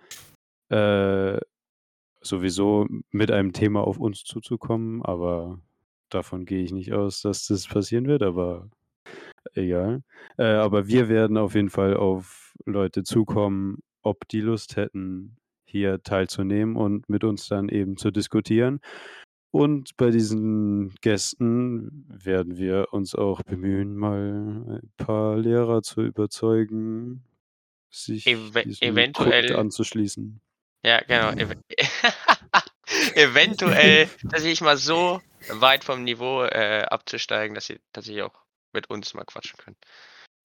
äh, 0.69 1.37
sowieso 2.21 2.87
mit 3.11 3.31
einem 3.31 3.51
Thema 3.51 3.81
auf 3.81 3.99
uns 3.99 4.23
zuzukommen, 4.23 5.03
aber 5.03 5.59
davon 6.07 6.45
gehe 6.45 6.63
ich 6.63 6.71
nicht 6.71 6.93
aus, 6.93 7.21
dass 7.21 7.47
das 7.47 7.67
passieren 7.67 8.07
wird, 8.07 8.23
aber 8.23 8.69
egal. 9.55 10.03
Äh, 10.37 10.53
aber 10.53 10.87
wir 10.87 11.09
werden 11.09 11.35
auf 11.35 11.53
jeden 11.53 11.69
Fall 11.69 11.97
auf 11.97 12.55
Leute 12.65 13.03
zukommen, 13.03 13.79
ob 14.03 14.25
die 14.29 14.39
Lust 14.41 14.77
hätten, 14.77 15.35
hier 15.69 16.01
teilzunehmen 16.03 16.75
und 16.75 17.07
mit 17.09 17.23
uns 17.23 17.47
dann 17.47 17.69
eben 17.69 17.97
zu 17.97 18.11
diskutieren. 18.11 18.81
Und 19.51 19.97
bei 19.97 20.11
diesen 20.11 20.93
Gästen 21.01 22.05
werden 22.07 22.57
wir 22.57 22.87
uns 22.91 23.15
auch 23.15 23.41
bemühen, 23.41 23.95
mal 23.95 24.63
ein 24.67 24.91
paar 24.97 25.37
Lehrer 25.37 25.81
zu 25.81 26.01
überzeugen, 26.01 27.23
sich 27.89 28.27
Ev 28.27 28.55
eventuell- 28.55 29.47
Kult 29.47 29.59
anzuschließen. 29.59 30.39
Ja, 30.83 31.01
genau. 31.01 31.31
Ev 31.31 31.55
Eventuell, 33.15 34.09
dass 34.23 34.43
ich 34.43 34.61
mal 34.61 34.77
so 34.77 35.21
weit 35.49 35.83
vom 35.83 36.03
Niveau 36.03 36.43
äh, 36.43 36.85
abzusteigen, 36.89 37.55
dass 37.55 37.67
sie 37.67 37.79
tatsächlich 37.93 38.23
auch 38.23 38.43
mit 38.73 38.89
uns 38.89 39.13
mal 39.13 39.25
quatschen 39.25 39.57
können. 39.57 39.77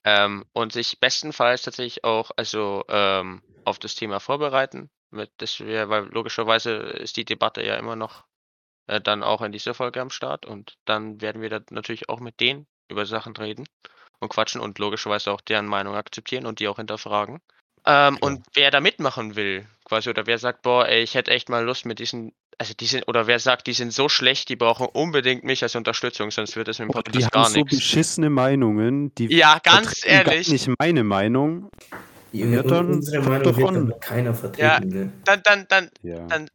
Ähm, 0.03 0.45
und 0.53 0.71
sich 0.71 0.99
bestenfalls 0.99 1.63
tatsächlich 1.63 2.03
auch 2.03 2.31
also 2.35 2.83
ähm, 2.89 3.41
auf 3.65 3.79
das 3.79 3.95
Thema 3.95 4.19
vorbereiten. 4.19 4.89
Mit, 5.15 5.31
das 5.37 5.59
wir, 5.59 5.89
weil 5.89 6.05
logischerweise 6.05 6.71
ist 6.71 7.17
die 7.17 7.25
Debatte 7.25 7.63
ja 7.63 7.75
immer 7.75 7.95
noch 7.95 8.25
äh, 8.87 9.01
dann 9.01 9.23
auch 9.23 9.41
in 9.41 9.51
dieser 9.51 9.73
Folge 9.73 10.01
am 10.01 10.09
Start 10.09 10.45
und 10.45 10.77
dann 10.85 11.21
werden 11.21 11.41
wir 11.41 11.49
da 11.49 11.59
natürlich 11.71 12.09
auch 12.09 12.19
mit 12.19 12.39
denen 12.39 12.67
über 12.89 13.05
Sachen 13.05 13.35
reden 13.35 13.67
und 14.19 14.29
quatschen 14.29 14.61
und 14.61 14.79
logischerweise 14.79 15.31
auch 15.31 15.41
deren 15.41 15.65
Meinung 15.65 15.95
akzeptieren 15.95 16.45
und 16.45 16.59
die 16.59 16.67
auch 16.67 16.77
hinterfragen. 16.77 17.41
Ähm, 17.87 18.17
Klar. 18.17 18.17
und 18.21 18.45
wer 18.53 18.71
da 18.71 18.81
mitmachen 18.81 19.35
will, 19.35 19.67
quasi, 19.83 20.09
oder 20.09 20.25
wer 20.25 20.37
sagt, 20.37 20.63
boah, 20.63 20.87
ey, 20.87 21.03
ich 21.03 21.13
hätte 21.13 21.31
echt 21.31 21.49
mal 21.49 21.63
Lust 21.63 21.85
mit 21.85 21.99
diesen 21.99 22.33
also 22.57 22.73
die 22.73 22.85
sind, 22.85 23.07
oder 23.07 23.27
wer 23.27 23.39
sagt, 23.39 23.67
die 23.67 23.73
sind 23.73 23.91
so 23.91 24.09
schlecht, 24.09 24.49
die 24.49 24.55
brauchen 24.55 24.87
unbedingt 24.87 25.43
mich 25.43 25.63
als 25.63 25.75
Unterstützung, 25.75 26.31
sonst 26.31 26.55
wird 26.55 26.67
es 26.67 26.79
mit 26.79 26.89
dem 26.89 26.95
Aber 26.95 27.03
die 27.03 27.19
Podcast 27.19 27.25
haben 27.35 27.41
gar 27.41 27.49
so 27.49 27.59
nichts. 27.59 27.77
beschissene 27.77 28.29
Meinungen, 28.29 29.13
die 29.15 29.27
Ja, 29.35 29.59
ganz 29.61 30.01
gar 30.01 30.11
ehrlich. 30.11 30.47
nicht 30.47 30.69
meine 30.79 31.03
Meinung. 31.03 31.69
Ja, 32.35 32.63
dann 32.63 32.91
unsere 32.91 33.21
Meinung 33.23 33.43
doch 33.43 33.57
wird 33.57 34.01
keiner 34.01 34.33
vertreten, 34.33 34.89
ne? 34.89 35.11
Dann, 35.25 35.41
dann, 35.43 35.65
dann, 35.69 35.89
Ja. 36.01 36.25
dann 36.27 36.47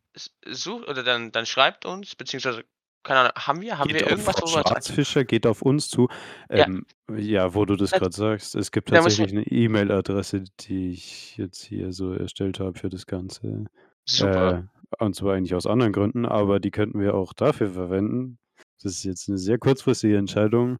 sucht 0.46 0.88
oder 0.88 1.02
dann, 1.02 1.32
dann 1.32 1.46
schreibt 1.46 1.84
uns, 1.86 2.14
beziehungsweise, 2.14 2.64
keine 3.02 3.20
Ahnung, 3.20 3.32
haben 3.36 3.60
wir, 3.62 3.78
haben 3.78 3.88
Geht 3.88 4.00
wir 4.00 4.04
auf 4.06 4.10
irgendwas, 4.12 4.36
wir 4.36 4.48
Schwarzfischer, 4.48 5.24
geht 5.24 5.46
auf 5.46 5.62
uns 5.62 5.88
zu. 5.88 6.08
Ja. 6.50 6.66
Ähm, 6.66 6.84
ja, 7.16 7.54
wo 7.54 7.64
du 7.64 7.76
das 7.76 7.90
Da- 7.90 7.98
gerade 7.98 8.14
sagst, 8.14 8.54
es 8.54 8.70
gibt 8.72 8.88
tatsächlich 8.90 9.30
eine 9.32 9.46
E-Mail-Adresse, 9.46 10.44
die 10.60 10.90
ich 10.92 11.36
jetzt 11.36 11.62
hier 11.62 11.92
so 11.92 12.12
erstellt 12.12 12.60
habe 12.60 12.78
für 12.78 12.88
das 12.88 13.06
Ganze. 13.06 13.64
super. 14.04 14.68
Äh, 14.98 15.04
und 15.04 15.14
zwar 15.14 15.34
eigentlich 15.34 15.54
aus 15.54 15.66
anderen 15.66 15.92
Gründen, 15.92 16.26
aber 16.26 16.58
die 16.58 16.70
könnten 16.72 16.98
wir 17.00 17.14
auch 17.14 17.32
dafür 17.32 17.70
verwenden. 17.70 18.38
Das 18.82 18.92
ist 18.92 19.04
jetzt 19.04 19.28
eine 19.28 19.38
sehr 19.38 19.56
kurzfristige 19.58 20.16
Entscheidung, 20.16 20.78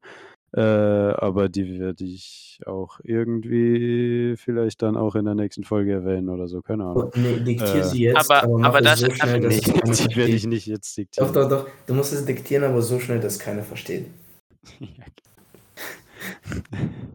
äh, 0.53 0.61
aber 0.61 1.49
die 1.49 1.79
werde 1.79 2.05
ich 2.05 2.61
auch 2.67 3.01
irgendwie 3.05 4.35
vielleicht 4.37 4.83
dann 4.83 4.97
auch 4.97 5.15
in 5.15 5.25
der 5.25 5.35
nächsten 5.35 5.65
Folge 5.65 5.93
erwähnen 5.93 6.29
oder 6.29 6.47
so, 6.49 6.61
keine 6.63 6.85
Ahnung. 6.85 7.11
Nee, 7.15 7.41
diktier 7.41 7.75
Äh, 7.77 7.85
sie 7.85 8.03
jetzt, 8.05 8.31
aber- 8.31 8.43
aber, 8.43 8.65
aber 8.67 8.81
das- 8.83 9.01
so 9.01 9.07
das- 9.09 9.17
schnell, 9.17 9.41
keiner 9.41 9.49
die 10.09 10.17
werde 10.17 10.33
ich 10.33 10.47
nicht 10.47 10.67
jetzt 10.67 10.93
Doch, 10.93 11.03
diktieren. 11.03 11.33
doch, 11.33 11.49
doch. 11.49 11.67
Du 11.87 11.95
musst 11.95 12.13
es 12.13 12.25
diktieren, 12.25 12.65
aber 12.65 12.83
so 12.83 12.99
schnell, 13.01 13.21
dass 13.21 13.39
keiner 13.39 13.63
versteht. 13.63 14.07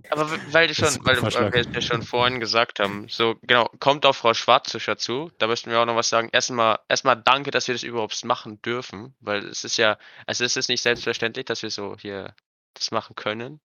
Aber 0.10 0.30
weil 0.52 0.74
schon, 0.74 0.88
ist 0.88 1.06
weil, 1.06 1.22
wir 1.22 1.54
es 1.62 1.68
ja 1.74 1.82
schon 1.82 2.02
vorhin 2.02 2.40
gesagt 2.40 2.80
haben, 2.80 3.06
so 3.10 3.36
genau, 3.44 3.70
kommt 3.80 4.06
auf 4.06 4.18
Frau 4.18 4.34
Schwarzischer 4.34 4.98
zu. 4.98 5.30
Da 5.40 5.48
müssten 5.48 5.70
wir 5.70 5.80
auch 5.80 5.86
noch 5.86 5.96
was 5.96 6.10
sagen. 6.10 6.30
Erstmal, 6.32 6.80
erstmal 6.90 7.22
danke, 7.22 7.52
dass 7.52 7.68
wir 7.68 7.76
das 7.76 7.84
überhaupt 7.84 8.24
machen 8.26 8.62
dürfen, 8.62 9.14
weil 9.20 9.46
es 9.46 9.64
ist 9.64 9.78
ja, 9.78 9.98
also 10.26 10.44
es 10.44 10.56
ist 10.58 10.70
nicht 10.70 10.82
selbstverständlich, 10.82 11.46
dass 11.46 11.62
wir 11.64 11.70
so 11.70 11.96
hier 12.00 12.34
das 12.76 12.92
machen 12.92 13.16
können. 13.16 13.60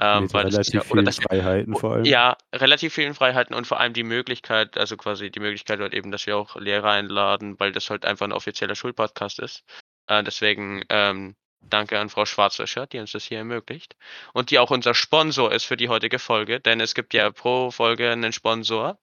Ähm, 0.00 0.24
Mit 0.24 0.34
weil 0.34 0.44
das 0.44 0.54
relativ 0.54 0.74
ja, 0.74 0.80
oder 0.80 1.02
vielen 1.02 1.06
wir, 1.06 1.12
Freiheiten 1.12 1.74
vor 1.74 1.92
allem. 1.94 2.04
ja, 2.04 2.36
relativ 2.54 2.94
vielen 2.94 3.14
Freiheiten 3.14 3.54
und 3.54 3.66
vor 3.66 3.80
allem 3.80 3.94
die 3.94 4.04
Möglichkeit, 4.04 4.78
also 4.78 4.96
quasi 4.96 5.30
die 5.30 5.40
Möglichkeit 5.40 5.80
halt 5.80 5.92
eben, 5.92 6.12
dass 6.12 6.26
wir 6.26 6.36
auch 6.36 6.54
Lehrer 6.56 6.90
einladen, 6.92 7.58
weil 7.58 7.72
das 7.72 7.90
halt 7.90 8.04
einfach 8.04 8.26
ein 8.26 8.32
offizieller 8.32 8.76
Schulpodcast 8.76 9.40
ist. 9.40 9.64
Äh, 10.06 10.22
deswegen 10.22 10.84
ähm, 10.88 11.34
danke 11.60 11.98
an 11.98 12.10
Frau 12.10 12.26
Schwarzwäscher, 12.26 12.86
die 12.86 13.00
uns 13.00 13.10
das 13.10 13.24
hier 13.24 13.38
ermöglicht 13.38 13.96
und 14.34 14.52
die 14.52 14.60
auch 14.60 14.70
unser 14.70 14.94
Sponsor 14.94 15.50
ist 15.50 15.64
für 15.64 15.76
die 15.76 15.88
heutige 15.88 16.20
Folge, 16.20 16.60
denn 16.60 16.80
es 16.80 16.94
gibt 16.94 17.12
ja 17.12 17.30
pro 17.32 17.72
Folge 17.72 18.10
einen 18.12 18.32
Sponsor, 18.32 19.00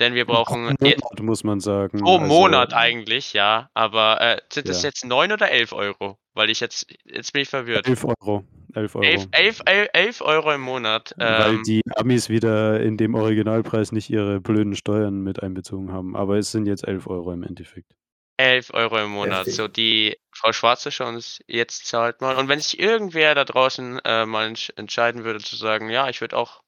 denn 0.00 0.14
wir 0.14 0.24
brauchen 0.24 0.76
Pro 0.76 0.84
Monat, 0.86 1.20
muss 1.20 1.44
man 1.44 1.60
sagen. 1.60 1.98
pro 1.98 2.16
also- 2.16 2.26
Monat 2.26 2.72
eigentlich, 2.72 3.34
ja, 3.34 3.68
aber 3.74 4.18
äh, 4.22 4.40
sind 4.50 4.66
es 4.70 4.82
Ja. 4.82 4.88
jetzt 4.88 5.04
9 5.04 5.30
oder 5.30 5.50
11 5.50 5.74
Euro? 5.74 6.18
Weil 6.32 6.48
ich 6.48 6.60
jetzt, 6.60 6.86
jetzt 7.04 7.34
bin 7.34 7.42
ich 7.42 7.48
verwirrt. 7.50 7.86
11 7.86 8.04
Euro. 8.04 8.44
11 8.74 8.94
Euro. 8.96 9.04
11, 9.06 9.28
11, 9.32 9.62
11, 9.66 9.88
11 9.92 10.20
Euro 10.22 10.52
im 10.52 10.60
Monat. 10.60 11.14
Weil 11.16 11.56
Ähm, 11.56 11.62
die 11.64 11.82
Amis 11.96 12.28
wieder 12.28 12.80
in 12.80 12.96
dem 12.96 13.14
Originalpreis 13.14 13.92
nicht 13.92 14.10
ihre 14.10 14.40
blöden 14.40 14.74
Steuern 14.76 15.22
mit 15.22 15.42
einbezogen 15.42 15.92
haben. 15.92 16.16
Aber 16.16 16.36
es 16.38 16.50
sind 16.52 16.66
jetzt 16.66 16.86
11 16.86 17.06
Euro 17.06 17.32
im 17.32 17.42
Endeffekt. 17.42 17.92
11 18.36 18.72
Euro 18.72 18.98
im 18.98 19.10
Monat, 19.10 19.38
Heftig. 19.40 19.54
so 19.56 19.66
die 19.66 20.16
Frau 20.32 20.52
Schwarze 20.52 20.92
schon 20.92 21.20
jetzt 21.48 21.86
zahlt 21.86 22.20
mal. 22.20 22.36
Und 22.36 22.48
wenn 22.48 22.60
sich 22.60 22.78
irgendwer 22.78 23.34
da 23.34 23.44
draußen 23.44 23.98
äh, 24.04 24.26
mal 24.26 24.46
entsch 24.46 24.70
entscheiden 24.76 25.24
würde 25.24 25.40
zu 25.40 25.56
sagen, 25.56 25.90
ja, 25.90 26.08
ich 26.08 26.20
würde 26.20 26.36
auch, 26.36 26.62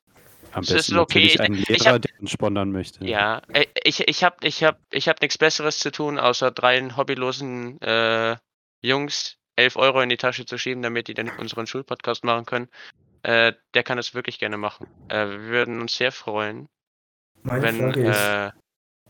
Am 0.53 0.65
Es 0.65 0.71
ist 0.71 0.77
besten 0.77 0.99
okay, 0.99 1.27
ich- 1.27 1.41
ein 1.41 1.55
ich 1.55 1.69
Lehrer, 1.69 1.93
hab- 1.95 2.03
der 2.03 2.11
uns 2.21 2.33
sponsern 2.33 2.73
möchte. 2.73 3.07
ja, 3.07 3.41
äh, 3.53 3.67
ich, 3.85 4.09
ich 4.09 4.25
habe 4.25 4.35
ich 4.43 4.65
hab, 4.65 4.81
ich 4.91 5.09
hab 5.09 5.21
nichts 5.23 5.39
Besseres 5.39 5.79
zu 5.79 5.93
tun, 5.93 6.19
außer 6.19 6.51
drei 6.51 6.81
hobbylosen 6.97 7.81
äh, 7.83 8.37
Jungs 8.83 9.37
11 9.61 9.77
Euro 9.77 10.01
in 10.01 10.09
die 10.09 10.17
Tasche 10.17 10.45
zu 10.47 10.59
schieben, 10.59 10.83
damit 10.83 11.09
die 11.09 11.15
dann 11.15 11.31
unseren 11.39 11.67
Schulpodcast 11.67 12.25
machen 12.25 12.47
können. 12.47 12.69
Äh, 13.23 13.53
der 13.75 13.83
kann 13.83 13.97
das 13.99 14.15
wirklich 14.15 14.39
gerne 14.39 14.57
machen. 14.57 14.87
Äh, 15.09 15.27
wir 15.29 15.41
würden 15.43 15.81
uns 15.81 15.95
sehr 15.97 16.11
freuen, 16.13 16.69
Meine 17.43 17.63
wenn 17.63 17.79
Frage 17.79 18.01
ist, 18.01 18.17
äh, 18.17 18.21
wir 18.21 18.53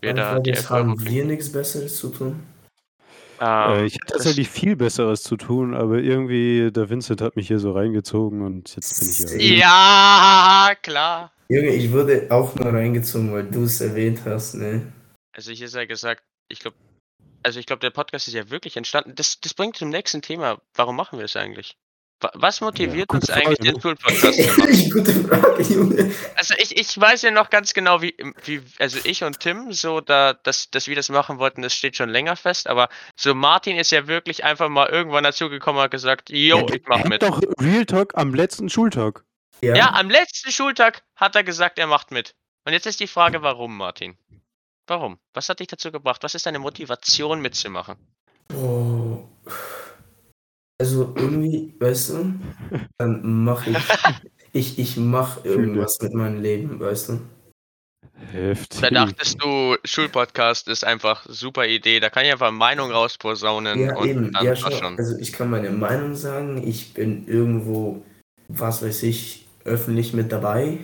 meine 0.02 0.14
da 0.16 0.30
Frage 0.30 0.42
die 0.42 0.50
ist 0.50 0.57
11 0.59 0.71
Euro 0.73 0.80
haben 0.80 0.97
kriegen. 0.97 1.11
wir 1.11 1.25
nichts 1.26 1.52
Besseres 1.52 1.97
zu 1.97 2.09
tun? 2.11 2.42
Äh, 3.40 3.45
Ähm, 3.80 3.85
ich 3.87 3.95
hätte 3.95 4.07
das- 4.09 4.16
tatsächlich 4.19 4.49
viel 4.50 4.76
Besseres 4.76 5.23
zu 5.23 5.37
tun, 5.37 5.75
aber 5.75 5.99
irgendwie 5.99 6.71
der 6.73 6.90
Vincent 6.90 7.21
hat 7.23 7.37
mich 7.37 7.47
hier 7.49 7.59
so 7.59 7.73
reingezogen 7.73 8.42
und 8.42 8.75
jetzt 8.76 8.99
bin 9.00 9.09
ich 9.09 9.16
hier. 9.16 9.57
ja, 9.59 10.73
klar. 10.83 11.33
Junge, 11.49 11.69
ich 11.71 11.90
wurde 11.90 12.26
auch 12.30 12.54
nur 12.57 12.73
reingezogen, 12.73 13.33
weil 13.33 13.45
du 13.45 13.62
es 13.64 13.80
erwähnt 13.80 14.21
hast, 14.25 14.54
ne? 14.54 14.92
Also 15.33 15.52
hier 15.52 15.66
ist 15.66 15.75
ja 15.75 15.85
gesagt, 15.85 16.23
ich 16.49 16.61
glaube, 16.61 16.76
also 17.43 17.59
ich 17.61 17.67
glaube, 17.67 17.81
der 17.81 17.91
Podcast 17.91 18.29
ist 18.29 18.35
ja 18.35 18.51
wirklich 18.51 18.77
entstanden. 18.77 19.15
Das, 19.15 19.41
das 19.41 19.55
bringt 19.55 19.77
zum 19.77 19.89
nächsten 19.89 20.23
Thema. 20.23 20.61
Warum 20.75 20.97
machen 20.97 21.19
wir 21.19 21.23
das 21.25 21.37
eigentlich? 21.37 21.77
Wa- 22.23 22.31
Was 22.35 22.61
motiviert 22.61 23.09
gute 23.09 23.21
uns 23.23 23.31
eigentlich, 23.31 23.59
Frage, 23.59 23.63
den 23.63 23.75
ne? 23.77 23.81
Schulpodcast 23.81 24.43
zu 24.43 24.61
machen? 24.61 24.91
Gute 24.91 25.13
Frage, 25.27 25.63
Junge. 25.63 26.15
Also 26.37 26.55
ich, 26.59 26.77
ich 26.77 27.01
weiß 27.01 27.23
ja 27.23 27.31
noch 27.31 27.49
ganz 27.49 27.73
genau, 27.73 28.03
wie, 28.03 28.15
wie, 28.45 28.61
also 28.79 28.99
ich 29.05 29.25
und 29.25 29.41
Tim, 29.41 29.73
so 29.73 30.01
da, 30.03 30.35
dass, 30.35 30.71
dass 30.71 30.87
wir 30.87 30.97
das 30.97 31.09
machen 31.09 31.39
wollten, 31.39 31.63
das 31.63 31.75
steht 31.75 31.97
schon 31.97 32.11
länger 32.11 32.37
fest, 32.37 32.67
aber 32.69 32.89
so 33.17 33.35
Martin 33.35 33.77
ist 33.79 33.91
ja 33.91 34.07
wirklich 34.07 34.45
einfach 34.45 34.69
mal 34.69 34.89
irgendwann 34.91 35.25
dazu 35.25 35.49
gekommen 35.49 35.79
und 35.79 35.85
hat 35.85 35.91
gesagt, 35.93 36.29
yo, 36.29 36.59
Ja, 36.69 36.75
ich 36.75 36.83
mach 36.87 36.99
er 36.99 37.03
hat 37.05 37.09
mit. 37.09 37.23
doch 37.23 37.41
Real 37.59 37.87
Talk 37.87 38.13
am 38.17 38.35
letzten 38.35 38.69
Schultag. 38.69 39.25
Ja, 39.63 39.75
Ja, 39.77 39.93
am 39.95 40.11
letzten 40.11 40.51
Schultag 40.53 41.03
hat 41.17 41.35
er 41.37 41.43
gesagt, 41.45 41.79
er 41.79 41.87
macht 41.87 42.11
mit. 42.11 42.35
Und 42.67 42.73
jetzt 42.75 42.87
ist 42.87 43.01
die 43.01 43.07
Frage, 43.07 43.41
warum, 43.41 43.77
Martin? 43.79 44.19
Warum? 44.91 45.21
Was 45.35 45.49
hat 45.49 45.61
dich 45.61 45.69
dazu 45.69 45.93
gebracht? 45.93 46.21
Was 46.25 46.35
ist 46.35 46.47
deine 46.47 46.59
Motivation 46.59 47.41
mitzumachen? 47.41 47.95
Oh. 48.53 49.21
Also 50.81 51.15
irgendwie, 51.17 51.73
weißt 51.79 52.11
du, 52.11 52.35
dann 52.99 53.45
mache 53.45 53.71
ich, 54.53 54.77
ich, 54.77 54.79
ich 54.81 54.97
mache 54.97 55.47
irgendwas 55.47 55.97
mit 56.03 56.13
meinem 56.15 56.43
Leben, 56.43 56.81
weißt 56.81 57.11
du. 57.11 57.21
Heftig. 58.33 58.81
Da 58.81 58.91
dachtest 58.91 59.41
du, 59.41 59.77
Schulpodcast 59.85 60.67
ist 60.67 60.85
einfach 60.85 61.25
super 61.29 61.69
Idee, 61.69 62.01
da 62.01 62.11
kann 62.11 62.25
ich 62.25 62.33
einfach 62.33 62.51
Meinung 62.51 62.91
rausposaunen 62.91 63.79
Ja, 63.79 63.97
und 63.97 64.09
eben, 64.09 64.33
dann 64.33 64.45
ja 64.45 64.57
schon. 64.57 64.73
schon. 64.73 64.99
Also 64.99 65.17
ich 65.19 65.33
kann 65.33 65.51
meine 65.51 65.71
Meinung 65.71 66.17
sagen, 66.17 66.67
ich 66.67 66.95
bin 66.95 67.29
irgendwo, 67.29 68.03
was 68.49 68.83
weiß 68.83 69.05
ich, 69.05 69.47
öffentlich 69.65 70.15
mit 70.15 70.33
dabei. 70.33 70.81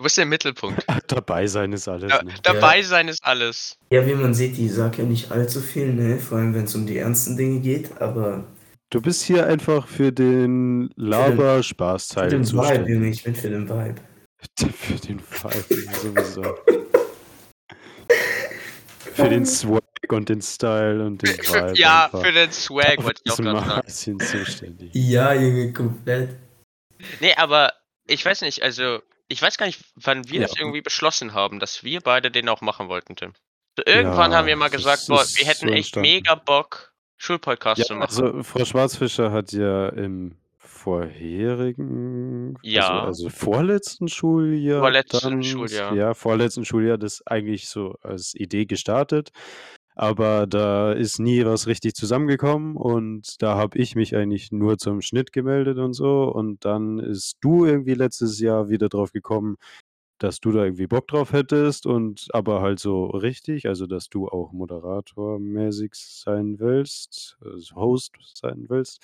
Du 0.00 0.04
bist 0.04 0.16
der 0.16 0.24
Mittelpunkt. 0.24 0.82
Dabei 1.08 1.46
sein 1.46 1.74
ist 1.74 1.86
alles. 1.86 2.10
Da, 2.10 2.22
Ne? 2.22 2.32
dabei 2.42 2.80
sein 2.80 3.06
ist 3.08 3.22
alles. 3.22 3.76
Ja, 3.92 4.06
wie 4.06 4.14
man 4.14 4.32
sieht, 4.32 4.58
ich 4.58 4.72
sage 4.72 5.02
ja 5.02 5.04
nicht 5.04 5.30
allzu 5.30 5.60
viel, 5.60 5.92
ne? 5.92 6.16
Vor 6.18 6.38
allem 6.38 6.54
wenn 6.54 6.64
es 6.64 6.74
um 6.74 6.86
die 6.86 6.96
ernsten 6.96 7.36
Dinge 7.36 7.60
geht, 7.60 8.00
aber 8.00 8.44
Du 8.88 9.02
bist 9.02 9.22
hier 9.24 9.46
einfach 9.46 9.86
für 9.86 10.10
den 10.10 10.88
für 10.96 11.02
Laber-Spaß-Teil 11.02 12.30
den 12.30 12.50
Vibe, 12.50 12.90
Junge, 12.90 13.10
ich 13.10 13.22
bin 13.22 13.34
für 13.34 13.50
den 13.50 13.68
Vibe. 13.68 13.96
Für 14.74 14.94
den 15.06 15.20
Vibe 15.20 15.92
sowieso. 16.00 16.54
Für 19.12 19.28
den 19.28 19.44
Swag 19.44 19.82
und 20.08 20.30
den 20.30 20.40
Style 20.40 21.04
und 21.04 21.20
den 21.20 21.36
Vibe. 21.36 21.72
ja, 21.76 22.06
einfach. 22.06 22.24
für 22.24 22.32
den 22.32 22.50
Swag 22.52 23.04
wollte 23.04 23.20
ich 23.22 23.32
auch 23.32 23.36
Für 23.36 23.42
gerade 23.42 23.90
sagen. 23.90 24.18
Zuständig. 24.18 24.90
Ja, 24.94 25.34
Junge, 25.34 25.74
komplett. 25.74 26.30
Nee, 27.20 27.34
aber 27.36 27.74
ich 28.06 28.24
weiß 28.24 28.40
nicht, 28.40 28.62
also 28.62 29.00
ich 29.30 29.40
weiß 29.40 29.56
gar 29.58 29.66
nicht, 29.66 29.80
wann 29.94 30.28
wir 30.28 30.40
Ja. 30.40 30.46
das 30.46 30.56
irgendwie 30.58 30.82
beschlossen 30.82 31.34
haben, 31.34 31.60
dass 31.60 31.84
wir 31.84 32.00
beide 32.00 32.30
den 32.30 32.48
auch 32.48 32.60
machen 32.60 32.88
wollten, 32.88 33.16
Tim. 33.16 33.32
So, 33.78 33.84
irgendwann 33.86 34.32
Ja, 34.32 34.38
haben 34.38 34.46
wir 34.46 34.56
mal 34.56 34.70
gesagt, 34.70 35.06
boah, 35.06 35.24
wir 35.34 35.46
hätten 35.46 35.68
so 35.68 35.74
echt 35.74 35.96
mega 35.96 36.34
Bock, 36.34 36.92
Schulpodcast 37.16 37.78
Ja, 37.80 37.84
zu 37.86 37.94
machen. 37.94 38.24
also 38.26 38.42
Frau 38.42 38.64
Schwarzfischer 38.64 39.32
hat 39.32 39.52
ja 39.52 39.88
im 39.90 40.36
vorherigen, 40.58 42.58
Ja. 42.62 43.04
also, 43.04 43.26
also 43.26 43.28
vorletzten 43.30 44.08
Schuljahr, 44.08 44.80
Vorletzten 44.80 45.30
dann, 45.30 45.42
Schuljahr. 45.42 45.94
ja, 45.96 46.14
vorletzten 46.14 46.64
Schuljahr 46.64 46.98
das 46.98 47.26
eigentlich 47.26 47.68
so 47.68 47.94
als 48.02 48.34
Idee 48.34 48.66
gestartet, 48.66 49.30
aber 50.00 50.46
da 50.46 50.92
ist 50.92 51.18
nie 51.18 51.44
was 51.44 51.66
richtig 51.66 51.94
zusammengekommen 51.94 52.74
und 52.74 53.42
da 53.42 53.56
habe 53.56 53.76
ich 53.76 53.94
mich 53.96 54.16
eigentlich 54.16 54.50
nur 54.50 54.78
zum 54.78 55.02
Schnitt 55.02 55.30
gemeldet 55.30 55.76
und 55.76 55.92
so 55.92 56.22
und 56.32 56.64
dann 56.64 56.98
ist 56.98 57.36
du 57.42 57.66
irgendwie 57.66 57.92
letztes 57.92 58.40
Jahr 58.40 58.70
wieder 58.70 58.88
drauf 58.88 59.12
gekommen, 59.12 59.58
dass 60.18 60.40
du 60.40 60.52
da 60.52 60.64
irgendwie 60.64 60.86
Bock 60.86 61.06
drauf 61.06 61.34
hättest 61.34 61.84
und 61.84 62.28
aber 62.32 62.62
halt 62.62 62.80
so 62.80 63.08
richtig, 63.08 63.68
also 63.68 63.86
dass 63.86 64.08
du 64.08 64.26
auch 64.26 64.52
moderatormäßig 64.52 65.90
sein 65.92 66.58
willst, 66.58 67.36
also 67.44 67.74
Host 67.76 68.14
sein 68.34 68.70
willst. 68.70 69.02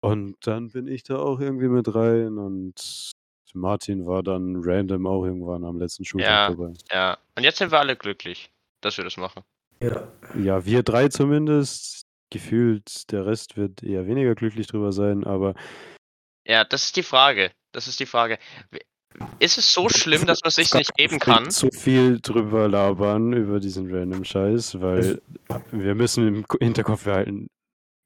Und 0.00 0.36
dann 0.46 0.68
bin 0.68 0.86
ich 0.86 1.02
da 1.02 1.18
auch 1.18 1.40
irgendwie 1.40 1.68
mit 1.68 1.92
rein 1.92 2.38
und 2.38 3.10
Martin 3.54 4.06
war 4.06 4.22
dann 4.22 4.54
random 4.62 5.04
auch 5.08 5.24
irgendwann 5.24 5.64
am 5.64 5.80
letzten 5.80 6.04
Schultag 6.04 6.30
Ja. 6.30 6.48
dabei. 6.54 6.74
Ja, 6.92 7.18
und 7.36 7.42
jetzt 7.42 7.58
sind 7.58 7.72
wir 7.72 7.80
alle 7.80 7.96
glücklich, 7.96 8.52
dass 8.80 8.96
wir 8.98 9.04
das 9.04 9.16
machen. 9.16 9.42
Ja. 9.82 10.08
Ja, 10.34 10.64
wir 10.64 10.82
drei 10.82 11.08
zumindest. 11.08 12.04
Gefühlt, 12.30 13.10
der 13.10 13.24
Rest 13.24 13.56
wird 13.56 13.82
eher 13.82 14.06
weniger 14.06 14.34
glücklich 14.34 14.66
drüber 14.66 14.92
sein, 14.92 15.24
aber 15.24 15.54
Ja, 16.46 16.62
das 16.64 16.84
ist 16.84 16.96
die 16.96 17.02
Frage. 17.02 17.50
Das 17.72 17.88
ist 17.88 18.00
die 18.00 18.06
Frage. 18.06 18.38
Ist 19.38 19.56
es 19.56 19.72
so 19.72 19.88
schlimm, 19.88 20.26
dass 20.26 20.42
man 20.44 20.50
sich 20.50 20.74
nicht 20.74 20.94
geben 20.94 21.14
Ich 21.14 21.20
kann? 21.20 21.50
zu 21.50 21.70
viel 21.70 22.20
drüber 22.20 22.68
labern 22.68 23.32
über 23.32 23.60
diesen 23.60 23.90
random 23.90 24.24
Scheiß, 24.24 24.78
weil 24.82 25.22
wir 25.72 25.94
müssen 25.94 26.28
im 26.28 26.46
Ko- 26.46 26.58
Hinterkopf 26.60 27.04
behalten, 27.04 27.48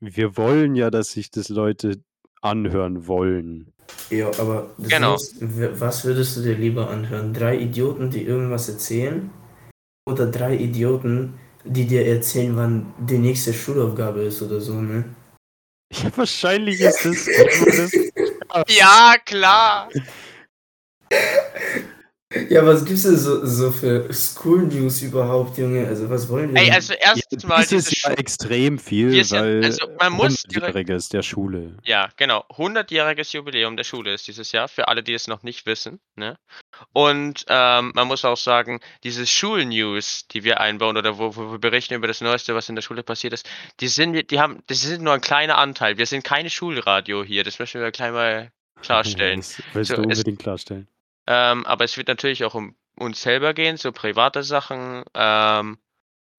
wir 0.01 0.37
wollen 0.37 0.77
ja, 0.77 0.91
dass 0.91 1.11
sich 1.13 1.33
das 1.33 1.49
Leute 1.49 2.01
anhören 2.43 3.09
wollen. 3.09 3.73
Ja, 4.11 4.29
aber 4.39 4.71
das 4.79 4.89
Genau. 4.89 5.17
w- 5.41 5.81
was 5.81 6.05
würdest 6.05 6.37
du 6.37 6.43
dir 6.43 6.55
lieber 6.55 6.89
anhören? 6.91 7.35
Drei 7.35 7.59
Idioten, 7.59 8.11
die 8.11 8.23
irgendwas 8.23 8.69
erzählen? 8.69 9.31
Oder 10.09 10.27
drei 10.31 10.57
Idioten, 10.57 11.35
die 11.65 11.87
dir 11.87 12.07
erzählen, 12.07 12.57
wann 12.57 12.95
die 12.99 13.19
nächste 13.19 13.53
Schulaufgabe 13.53 14.23
ist 14.23 14.43
oder 14.43 14.61
so, 14.61 14.75
ne? 14.75 15.05
Ja, 15.93 16.11
wahrscheinlich 16.17 16.81
ist 16.81 17.05
es. 17.05 17.27
das 17.27 17.93
Ja, 18.69 19.17
klar. 19.25 19.89
Ja, 22.49 22.65
was 22.67 22.85
gibt's 22.85 23.03
denn 23.03 23.17
so, 23.17 23.45
so 23.47 23.71
für 23.71 24.13
School 24.13 24.63
News 24.67 25.03
überhaupt, 25.03 25.59
Junge? 25.59 25.87
Also 25.87 26.09
was 26.09 26.29
wollen 26.29 26.55
wir 26.55 26.61
Ey, 26.63 26.71
also 26.71 26.95
erstens 26.95 27.45
mal 27.45 27.61
dieses 27.63 27.87
diese 27.87 28.03
Jahr 28.03 28.13
Schu- 28.15 28.21
extrem 28.21 28.79
viel, 28.79 29.25
sind- 29.25 29.39
weil 29.41 29.65
also 29.65 29.87
man 29.99 30.13
muss 30.13 30.45
100-Jähriges 30.47 31.11
der 31.11 31.23
Schule. 31.23 31.77
Ja, 31.85 32.09
genau. 32.17 32.45
100-jähriges 32.51 33.33
Jubiläum 33.35 33.77
der 33.77 33.85
Schule 33.85 34.15
ist 34.15 34.27
dieses 34.29 34.53
Jahr, 34.53 34.69
für 34.69 34.89
alle, 34.89 35.03
die 35.03 35.15
es 35.15 35.29
noch 35.29 35.43
nicht 35.43 35.67
wissen. 35.67 36.01
Ne? 36.17 36.37
Und 36.93 37.45
ähm, 37.49 37.93
man 37.95 38.09
muss 38.09 38.25
auch 38.25 38.37
sagen, 38.37 38.81
diese 39.05 39.27
Schulnews, 39.27 40.27
die 40.29 40.45
wir 40.45 40.61
einbauen 40.61 40.97
oder 40.97 41.19
wo, 41.19 41.37
wo 41.37 41.53
wir 41.53 41.59
berichten 41.59 41.95
über 41.95 42.07
das 42.07 42.21
Neueste, 42.21 42.55
was 42.55 42.69
in 42.69 42.75
der 42.75 42.83
Schule 42.83 43.03
passiert 43.03 43.33
ist, 43.35 43.49
die 43.81 43.89
sind, 43.89 44.31
die 44.31 44.41
haben, 44.41 44.61
das 44.67 44.81
sind 44.83 45.03
nur 45.03 45.13
ein 45.13 45.21
kleiner 45.21 45.59
Anteil. 45.59 45.99
Wir 45.99 46.07
sind 46.07 46.25
keine 46.25 46.51
Schulradio 46.51 47.23
hier, 47.25 47.45
das 47.45 47.59
müssen 47.59 47.81
wir 47.81 47.91
gleich 47.91 48.13
mal 48.13 48.51
klarstellen. 48.83 49.41
Ja, 49.41 49.47
das 49.47 49.63
willst 49.75 49.91
So, 49.91 49.97
du 49.97 50.03
es- 50.03 50.19
unbedingt 50.19 50.39
klarstellen. 50.39 50.89
Ähm, 51.27 51.67
aber 51.67 51.85
es 51.85 51.97
wird 51.97 52.09
natürlich 52.09 52.45
auch 52.45 52.55
um 52.55 52.75
uns 52.97 53.23
selber 53.23 53.55
gehen, 53.55 53.77
so 53.77 53.93
private 53.93 54.43
Sachen 54.43 55.05
ähm, 55.15 55.79